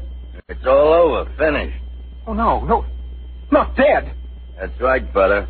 It's 0.49 0.65
all 0.67 0.93
over. 0.93 1.31
Finished. 1.37 1.81
Oh, 2.27 2.33
no, 2.33 2.59
no. 2.65 2.85
Not 3.53 3.73
dead. 3.77 4.13
That's 4.59 4.79
right, 4.81 5.13
brother. 5.13 5.47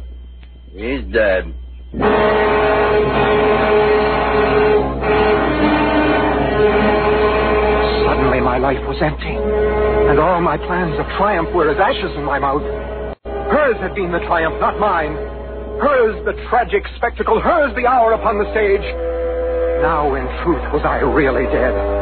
He's 0.72 1.04
dead. 1.12 1.56
Suddenly, 8.06 8.42
my 8.42 8.58
life 8.60 8.82
was 8.86 9.02
empty, 9.02 9.34
and 10.10 10.20
all 10.20 10.40
my 10.42 10.58
plans 10.58 10.94
of 11.00 11.06
triumph 11.18 11.50
were 11.56 11.70
as 11.70 11.78
ashes 11.82 12.16
in 12.16 12.24
my 12.24 12.38
mouth. 12.38 12.62
Hers 13.26 13.78
had 13.82 13.96
been 13.96 14.12
the 14.12 14.20
triumph, 14.30 14.62
not 14.62 14.78
mine. 14.80 15.14
Hers 15.82 16.24
the 16.26 16.34
tragic 16.50 16.84
spectacle, 16.98 17.42
hers 17.42 17.74
the 17.76 17.88
hour 17.88 18.14
upon 18.14 18.38
the 18.38 18.46
stage. 18.54 18.86
Now, 19.82 20.14
in 20.14 20.30
truth, 20.46 20.62
was 20.72 20.86
I 20.86 21.02
really 21.02 21.46
dead? 21.50 22.01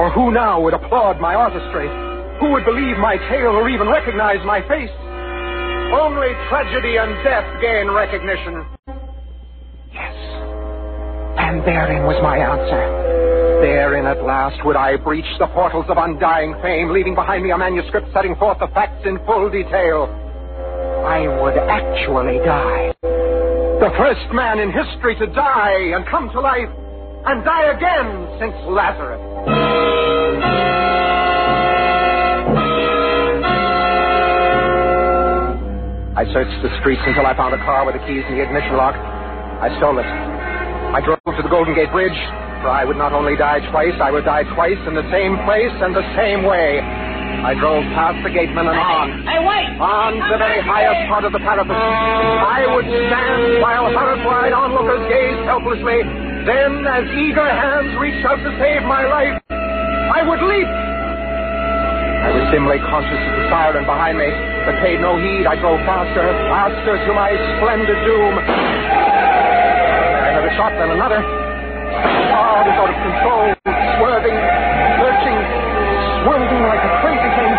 Or 0.00 0.08
who 0.16 0.32
now 0.32 0.62
would 0.64 0.72
applaud 0.72 1.20
my 1.20 1.34
artistry? 1.34 1.84
Who 2.40 2.56
would 2.56 2.64
believe 2.64 2.96
my 2.96 3.20
tale 3.28 3.52
or 3.52 3.68
even 3.68 3.86
recognize 3.86 4.40
my 4.48 4.64
face? 4.64 4.88
Only 5.92 6.32
tragedy 6.48 6.96
and 6.96 7.12
death 7.20 7.44
gain 7.60 7.84
recognition. 7.92 8.64
Yes. 9.92 10.16
And 11.36 11.60
therein 11.68 12.08
was 12.08 12.16
my 12.24 12.40
answer. 12.40 12.80
Therein 13.60 14.06
at 14.06 14.24
last 14.24 14.64
would 14.64 14.76
I 14.76 14.96
breach 14.96 15.28
the 15.38 15.48
portals 15.48 15.84
of 15.90 15.98
undying 15.98 16.56
fame, 16.62 16.88
leaving 16.96 17.14
behind 17.14 17.44
me 17.44 17.50
a 17.50 17.58
manuscript 17.58 18.08
setting 18.14 18.34
forth 18.36 18.56
the 18.58 18.72
facts 18.72 19.04
in 19.04 19.20
full 19.28 19.50
detail. 19.50 20.08
I 21.04 21.28
would 21.28 21.60
actually 21.60 22.40
die. 22.40 22.96
The 23.04 23.92
first 24.00 24.32
man 24.32 24.60
in 24.60 24.72
history 24.72 25.12
to 25.20 25.26
die 25.26 25.92
and 25.92 26.08
come 26.08 26.30
to 26.32 26.40
life, 26.40 26.72
and 27.26 27.44
die 27.44 27.68
again 27.76 28.40
since 28.40 28.56
Lazarus. 28.64 29.29
I 36.20 36.28
searched 36.36 36.60
the 36.60 36.68
streets 36.84 37.00
until 37.08 37.24
I 37.24 37.32
found 37.32 37.56
a 37.56 37.62
car 37.64 37.88
with 37.88 37.96
the 37.96 38.04
keys 38.04 38.20
and 38.28 38.36
the 38.36 38.44
ignition 38.44 38.76
lock. 38.76 38.92
I 38.92 39.72
stole 39.80 39.96
it. 39.96 40.04
I 40.04 41.00
drove 41.00 41.16
to 41.24 41.40
the 41.40 41.48
Golden 41.48 41.72
Gate 41.72 41.88
Bridge, 41.96 42.18
for 42.60 42.68
I 42.68 42.84
would 42.84 43.00
not 43.00 43.16
only 43.16 43.40
die 43.40 43.64
twice, 43.72 43.96
I 43.96 44.12
would 44.12 44.28
die 44.28 44.44
twice 44.52 44.76
in 44.84 44.92
the 44.92 45.06
same 45.08 45.40
place 45.48 45.72
and 45.80 45.96
the 45.96 46.04
same 46.20 46.44
way. 46.44 46.76
I 47.40 47.56
drove 47.56 47.80
past 47.96 48.20
the 48.20 48.28
gateman 48.28 48.68
and 48.68 48.76
on. 48.76 49.24
Hey, 49.24 49.40
wait! 49.40 49.80
On 49.80 50.12
to 50.12 50.28
the 50.28 50.36
very 50.36 50.60
highest 50.60 51.08
part 51.08 51.24
of 51.24 51.32
the 51.32 51.40
parapet. 51.40 51.72
I 51.72 52.68
would 52.68 52.84
stand 52.84 53.64
while 53.64 53.88
horrified 53.88 54.52
onlookers 54.52 55.08
gazed 55.08 55.40
helplessly. 55.48 56.04
Then, 56.40 56.86
as 56.88 57.04
eager 57.20 57.44
hands 57.44 57.92
reached 58.00 58.24
out 58.24 58.40
to 58.40 58.50
save 58.56 58.80
my 58.88 59.04
life, 59.04 59.36
I 59.52 60.24
would 60.24 60.40
leap. 60.40 60.64
I 60.64 62.32
was 62.32 62.48
dimly 62.48 62.80
conscious 62.80 63.20
of 63.20 63.32
the 63.36 63.44
siren 63.52 63.84
behind 63.84 64.16
me, 64.16 64.32
but 64.64 64.80
paid 64.80 65.04
no 65.04 65.20
heed. 65.20 65.44
I 65.44 65.60
drove 65.60 65.80
faster, 65.84 66.24
faster 66.48 66.96
to 66.96 67.12
my 67.12 67.36
splendid 67.60 67.96
doom. 68.08 68.40
Another 70.32 70.52
shot, 70.56 70.72
then 70.80 70.96
another. 70.96 71.20
Was 71.20 72.76
out 72.76 72.88
of 72.88 72.96
control, 73.04 73.52
swerving, 74.00 74.36
lurching, 75.00 75.38
swerving 76.24 76.62
like 76.64 76.84
a 76.88 76.92
crazy 77.04 77.30
thing. 77.36 77.52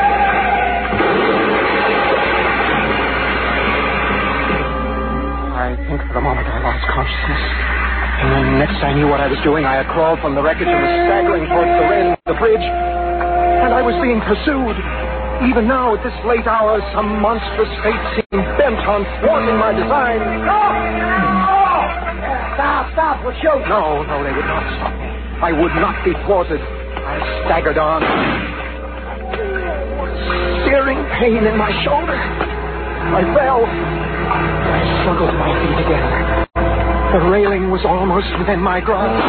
I 5.54 5.78
think 5.86 6.02
for 6.02 6.14
the 6.18 6.22
moment 6.22 6.50
I 6.50 6.58
lost 6.66 6.82
consciousness. 6.90 7.91
And 8.22 8.30
then 8.30 8.46
next 8.62 8.78
I 8.86 8.94
knew 8.94 9.10
what 9.10 9.20
I 9.20 9.28
was 9.28 9.42
doing, 9.42 9.66
I 9.66 9.82
had 9.82 9.90
crawled 9.90 10.22
from 10.22 10.38
the 10.38 10.44
wreckage 10.46 10.70
and 10.70 10.78
was 10.78 10.94
staggering 11.10 11.50
towards 11.50 11.74
the 11.74 11.86
railing 11.90 12.14
of 12.14 12.26
the 12.30 12.38
bridge. 12.38 12.62
And 12.62 13.74
I 13.74 13.82
was 13.82 13.98
being 13.98 14.22
pursued. 14.22 14.78
Even 15.50 15.66
now, 15.66 15.98
at 15.98 16.06
this 16.06 16.14
late 16.30 16.46
hour, 16.46 16.78
some 16.94 17.18
monstrous 17.18 17.70
fate 17.82 17.98
seemed 18.14 18.46
bent 18.62 18.78
on 18.86 19.02
thwarting 19.26 19.58
my 19.58 19.74
design. 19.74 20.22
Stop! 20.46 20.74
Stop, 22.54 22.86
stop, 22.94 23.16
we'll 23.26 23.34
shoot. 23.42 23.66
No, 23.66 24.06
no, 24.06 24.22
they 24.22 24.30
would 24.38 24.46
not 24.46 24.62
stop 24.78 24.94
me. 24.94 25.10
I 25.42 25.52
would 25.58 25.74
not 25.82 25.98
be 26.06 26.14
thwarted. 26.30 26.62
I 26.62 27.18
staggered 27.50 27.82
on. 27.82 28.06
Searing 30.70 31.02
pain 31.18 31.42
in 31.42 31.58
my 31.58 31.74
shoulder. 31.82 32.14
I 32.14 33.26
fell. 33.34 33.66
I 33.66 35.02
struggled 35.02 35.34
my 35.34 35.50
feet 35.58 35.86
again. 35.90 36.51
The 37.12 37.20
railing 37.28 37.68
was 37.68 37.84
almost 37.84 38.32
within 38.40 38.64
my 38.64 38.80
grasp. 38.80 39.20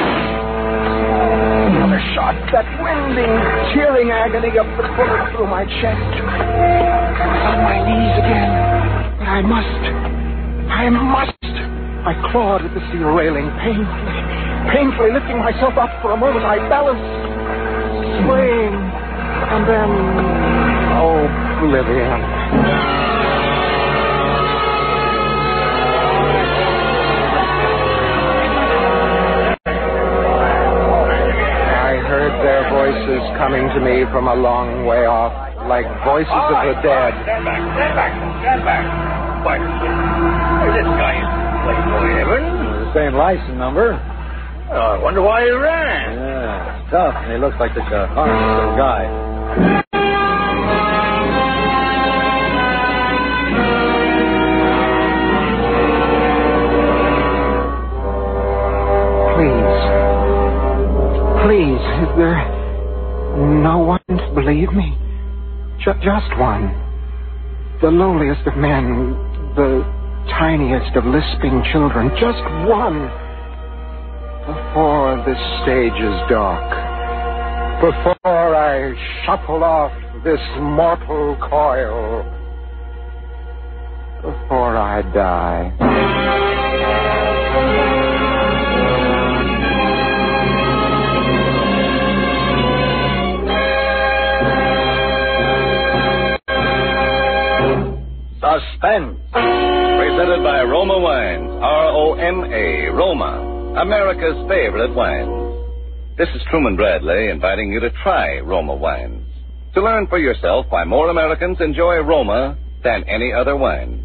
Another 1.75 1.99
shot, 2.15 2.39
that 2.55 2.63
winding, 2.79 3.27
tearing 3.75 4.15
agony 4.15 4.55
of 4.55 4.71
the 4.79 4.87
bullet 4.95 5.35
through 5.35 5.51
my 5.51 5.67
chest. 5.67 5.99
I 5.99 7.27
was 7.27 7.43
on 7.43 7.59
my 7.59 7.83
knees 7.83 8.15
again. 8.23 8.51
But 9.19 9.27
I 9.27 9.43
must. 9.43 9.83
I 10.71 10.87
must. 10.95 11.35
I 12.07 12.15
clawed 12.31 12.63
at 12.63 12.71
the 12.71 12.87
steel 12.95 13.11
railing 13.19 13.51
painfully. 13.59 14.15
Painfully 14.71 15.11
lifting 15.11 15.43
myself 15.43 15.75
up 15.75 15.91
for 16.07 16.15
a 16.15 16.17
moment, 16.17 16.47
I 16.47 16.63
balanced, 16.71 17.03
swaying, 18.23 18.79
and 18.79 19.63
then, 19.67 19.91
oh, 21.03 21.19
oblivion. 21.67 22.92
Voices 33.23 33.39
coming 33.39 33.69
to 33.71 33.81
me 33.81 34.05
from 34.11 34.27
a 34.29 34.35
long 34.35 34.85
way 34.87 35.07
off, 35.07 35.33
like 35.69 35.87
voices 36.05 36.33
of 36.33 36.67
the 36.67 36.75
dead. 36.83 37.15
Stand 37.23 37.45
back, 37.45 37.63
stand 37.75 37.95
back, 37.95 38.13
stand 38.43 38.65
back. 38.65 38.85
Why, 39.47 39.59
this 40.75 40.87
guy 40.99 41.15
is 41.19 41.27
Playboy 41.63 42.09
Heaven. 42.19 42.43
The 42.87 42.95
same 42.95 43.15
license 43.15 43.59
number. 43.59 43.95
Oh, 44.73 44.99
I 44.99 45.03
wonder 45.03 45.23
why 45.23 45.45
he 45.45 45.51
ran. 45.51 46.15
Yeah, 46.15 46.83
it's 46.83 46.91
tough, 46.91 47.15
and 47.17 47.33
he 47.33 47.39
looks 47.39 47.57
like 47.61 47.75
such 47.75 47.93
a 47.93 48.09
honest 48.11 48.43
little 48.59 48.77
guy. 48.77 49.07
Please. 59.37 59.83
Please, 61.43 61.83
is 62.03 62.17
there 62.17 62.62
no 63.37 63.79
one 63.79 64.01
to 64.09 64.33
believe 64.35 64.73
me? 64.73 64.97
Ju- 65.79 65.99
just 66.03 66.31
one. 66.39 66.71
The 67.81 67.91
lowliest 67.91 68.47
of 68.47 68.57
men, 68.57 69.13
the 69.57 69.83
tiniest 70.39 70.97
of 70.97 71.05
lisping 71.05 71.63
children. 71.73 72.11
Just 72.21 72.43
one. 72.69 73.11
Before 74.47 75.23
this 75.27 75.39
stage 75.63 75.99
is 76.01 76.21
dark. 76.29 76.71
Before 77.81 78.57
I 78.57 78.95
shuffle 79.25 79.65
off 79.65 79.93
this 80.25 80.41
mortal 80.61 81.37
coil. 81.41 82.23
Before 84.23 84.77
I 84.77 85.03
die. 85.13 85.73
Suspense. 98.43 99.23
Presented 99.31 100.43
by 100.43 100.65
Roma 100.67 100.99
Wines. 100.99 101.49
R-O-M-A. 101.63 102.91
Roma. 102.91 103.79
America's 103.81 104.35
favorite 104.49 104.93
wines. 104.97 106.19
This 106.19 106.27
is 106.35 106.43
Truman 106.51 106.75
Bradley 106.75 107.29
inviting 107.29 107.71
you 107.71 107.79
to 107.79 107.91
try 108.03 108.41
Roma 108.41 108.75
wines. 108.75 109.29
To 109.75 109.81
learn 109.81 110.09
for 110.09 110.19
yourself 110.19 110.67
why 110.71 110.83
more 110.83 111.09
Americans 111.09 111.59
enjoy 111.61 111.99
Roma 111.99 112.59
than 112.83 113.05
any 113.05 113.33
other 113.33 113.57
wine. 113.57 114.05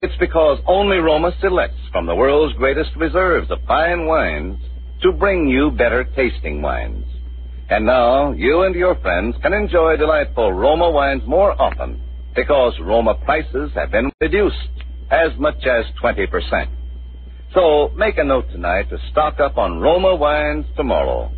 It's 0.00 0.16
because 0.18 0.58
only 0.66 0.96
Roma 0.96 1.32
selects 1.42 1.76
from 1.92 2.06
the 2.06 2.14
world's 2.14 2.56
greatest 2.56 2.96
reserves 2.96 3.50
of 3.50 3.58
fine 3.68 4.06
wines 4.06 4.58
to 5.02 5.12
bring 5.12 5.48
you 5.48 5.70
better 5.70 6.04
tasting 6.16 6.62
wines. 6.62 7.04
And 7.68 7.84
now, 7.84 8.32
you 8.32 8.62
and 8.62 8.74
your 8.74 8.94
friends 9.02 9.36
can 9.42 9.52
enjoy 9.52 9.98
delightful 9.98 10.50
Roma 10.50 10.90
wines 10.90 11.24
more 11.26 11.52
often 11.60 12.05
because 12.36 12.74
Roma 12.80 13.14
prices 13.24 13.70
have 13.74 13.90
been 13.90 14.12
reduced 14.20 14.56
as 15.10 15.30
much 15.38 15.64
as 15.64 15.86
20%. 16.02 16.68
So 17.54 17.90
make 17.96 18.18
a 18.18 18.24
note 18.24 18.50
tonight 18.50 18.90
to 18.90 18.98
stock 19.10 19.40
up 19.40 19.56
on 19.56 19.80
Roma 19.80 20.14
wines 20.14 20.66
tomorrow. 20.76 21.32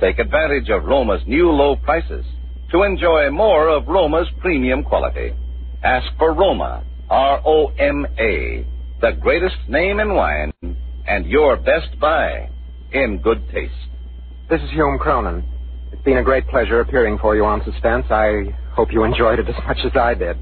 Take 0.00 0.20
advantage 0.20 0.70
of 0.70 0.84
Roma's 0.84 1.22
new 1.26 1.50
low 1.50 1.74
prices 1.76 2.24
to 2.70 2.82
enjoy 2.82 3.30
more 3.30 3.68
of 3.68 3.88
Roma's 3.88 4.28
premium 4.40 4.84
quality. 4.84 5.32
Ask 5.82 6.06
for 6.18 6.32
Roma, 6.32 6.84
R-O-M-A, 7.10 8.66
the 9.00 9.12
greatest 9.20 9.56
name 9.68 10.00
in 10.00 10.14
wine 10.14 10.52
and 11.06 11.26
your 11.26 11.56
best 11.56 11.98
buy 12.00 12.48
in 12.92 13.20
good 13.22 13.42
taste. 13.52 13.72
This 14.48 14.60
is 14.62 14.70
Hume 14.70 14.98
Cronyn. 14.98 15.42
It's 15.92 16.02
been 16.02 16.18
a 16.18 16.22
great 16.22 16.46
pleasure 16.48 16.80
appearing 16.80 17.18
for 17.18 17.34
you 17.34 17.44
on 17.44 17.64
Suspense. 17.64 18.06
I 18.10 18.54
hope 18.74 18.92
you 18.92 19.04
enjoyed 19.04 19.38
it 19.38 19.48
as 19.48 19.54
much 19.66 19.78
as 19.84 19.92
I 19.96 20.14
did. 20.14 20.36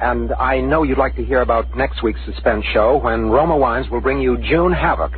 And 0.00 0.32
I 0.32 0.60
know 0.60 0.84
you'd 0.84 0.98
like 0.98 1.16
to 1.16 1.24
hear 1.24 1.40
about 1.40 1.76
next 1.76 2.02
week's 2.02 2.20
Suspense 2.24 2.64
show 2.72 2.98
when 2.98 3.30
Roma 3.30 3.56
Wines 3.56 3.90
will 3.90 4.00
bring 4.00 4.20
you 4.20 4.38
June 4.38 4.72
Havoc 4.72 5.12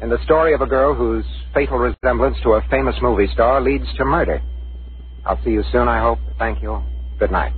in 0.00 0.10
the 0.10 0.18
story 0.24 0.54
of 0.54 0.60
a 0.60 0.66
girl 0.66 0.92
whose 0.92 1.24
fatal 1.54 1.78
resemblance 1.78 2.36
to 2.42 2.54
a 2.54 2.62
famous 2.68 2.96
movie 3.00 3.28
star 3.32 3.60
leads 3.60 3.86
to 3.96 4.04
murder. 4.04 4.42
I'll 5.24 5.42
see 5.44 5.50
you 5.50 5.62
soon, 5.70 5.88
I 5.88 6.00
hope. 6.00 6.18
Thank 6.38 6.62
you. 6.62 6.82
Good 7.18 7.30
night. 7.30 7.52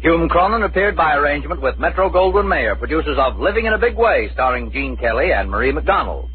Hume 0.00 0.28
Cronyn 0.28 0.64
appeared 0.64 0.96
by 0.96 1.14
arrangement 1.14 1.60
with 1.60 1.78
Metro 1.78 2.08
Goldwyn 2.08 2.48
Mayer, 2.48 2.76
producers 2.76 3.18
of 3.18 3.38
Living 3.38 3.66
in 3.66 3.72
a 3.72 3.78
Big 3.78 3.96
Way, 3.96 4.30
starring 4.32 4.72
Gene 4.72 4.96
Kelly 4.96 5.32
and 5.32 5.50
Marie 5.50 5.72
McDonald. 5.72 6.30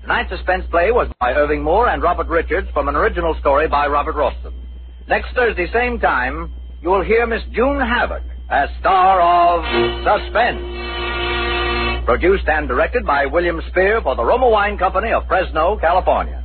Tonight's 0.00 0.30
suspense 0.30 0.64
play 0.70 0.92
was 0.92 1.08
by 1.20 1.32
Irving 1.32 1.62
Moore 1.62 1.88
and 1.88 2.02
Robert 2.02 2.28
Richards 2.28 2.68
from 2.72 2.88
an 2.88 2.96
original 2.96 3.36
story 3.40 3.68
by 3.68 3.86
Robert 3.86 4.16
Ralston. 4.16 4.52
Next 5.08 5.34
Thursday, 5.34 5.66
same 5.72 5.98
time, 5.98 6.52
you 6.82 6.90
will 6.90 7.02
hear 7.02 7.26
Miss 7.26 7.42
June 7.52 7.80
Havoc 7.80 8.22
as 8.50 8.68
star 8.80 9.20
of 9.20 9.64
Suspense. 10.04 10.62
Produced 12.04 12.48
and 12.48 12.68
directed 12.68 13.04
by 13.04 13.26
William 13.26 13.60
Spier 13.70 14.00
for 14.00 14.14
the 14.14 14.24
Roma 14.24 14.48
Wine 14.48 14.78
Company 14.78 15.12
of 15.12 15.26
Fresno, 15.26 15.76
California. 15.78 16.44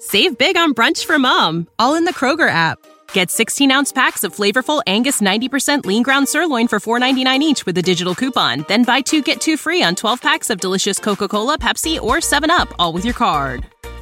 Save 0.00 0.38
big 0.38 0.56
on 0.56 0.74
brunch 0.74 1.04
for 1.04 1.18
mom, 1.18 1.68
all 1.78 1.94
in 1.94 2.04
the 2.04 2.14
Kroger 2.14 2.48
app. 2.48 2.78
Get 3.12 3.30
16 3.30 3.70
ounce 3.70 3.92
packs 3.92 4.24
of 4.24 4.34
flavorful 4.34 4.82
Angus 4.86 5.20
90% 5.20 5.86
lean 5.86 6.02
ground 6.02 6.28
sirloin 6.28 6.66
for 6.66 6.80
$4.99 6.80 7.40
each 7.40 7.66
with 7.66 7.78
a 7.78 7.82
digital 7.82 8.14
coupon. 8.14 8.64
Then 8.68 8.84
buy 8.84 9.00
two 9.00 9.22
get 9.22 9.40
two 9.40 9.56
free 9.56 9.82
on 9.82 9.94
12 9.94 10.20
packs 10.20 10.50
of 10.50 10.60
delicious 10.60 10.98
Coca 10.98 11.28
Cola, 11.28 11.58
Pepsi, 11.58 12.00
or 12.00 12.16
7UP, 12.16 12.72
all 12.78 12.92
with 12.92 13.04
your 13.04 13.14
card. 13.14 13.66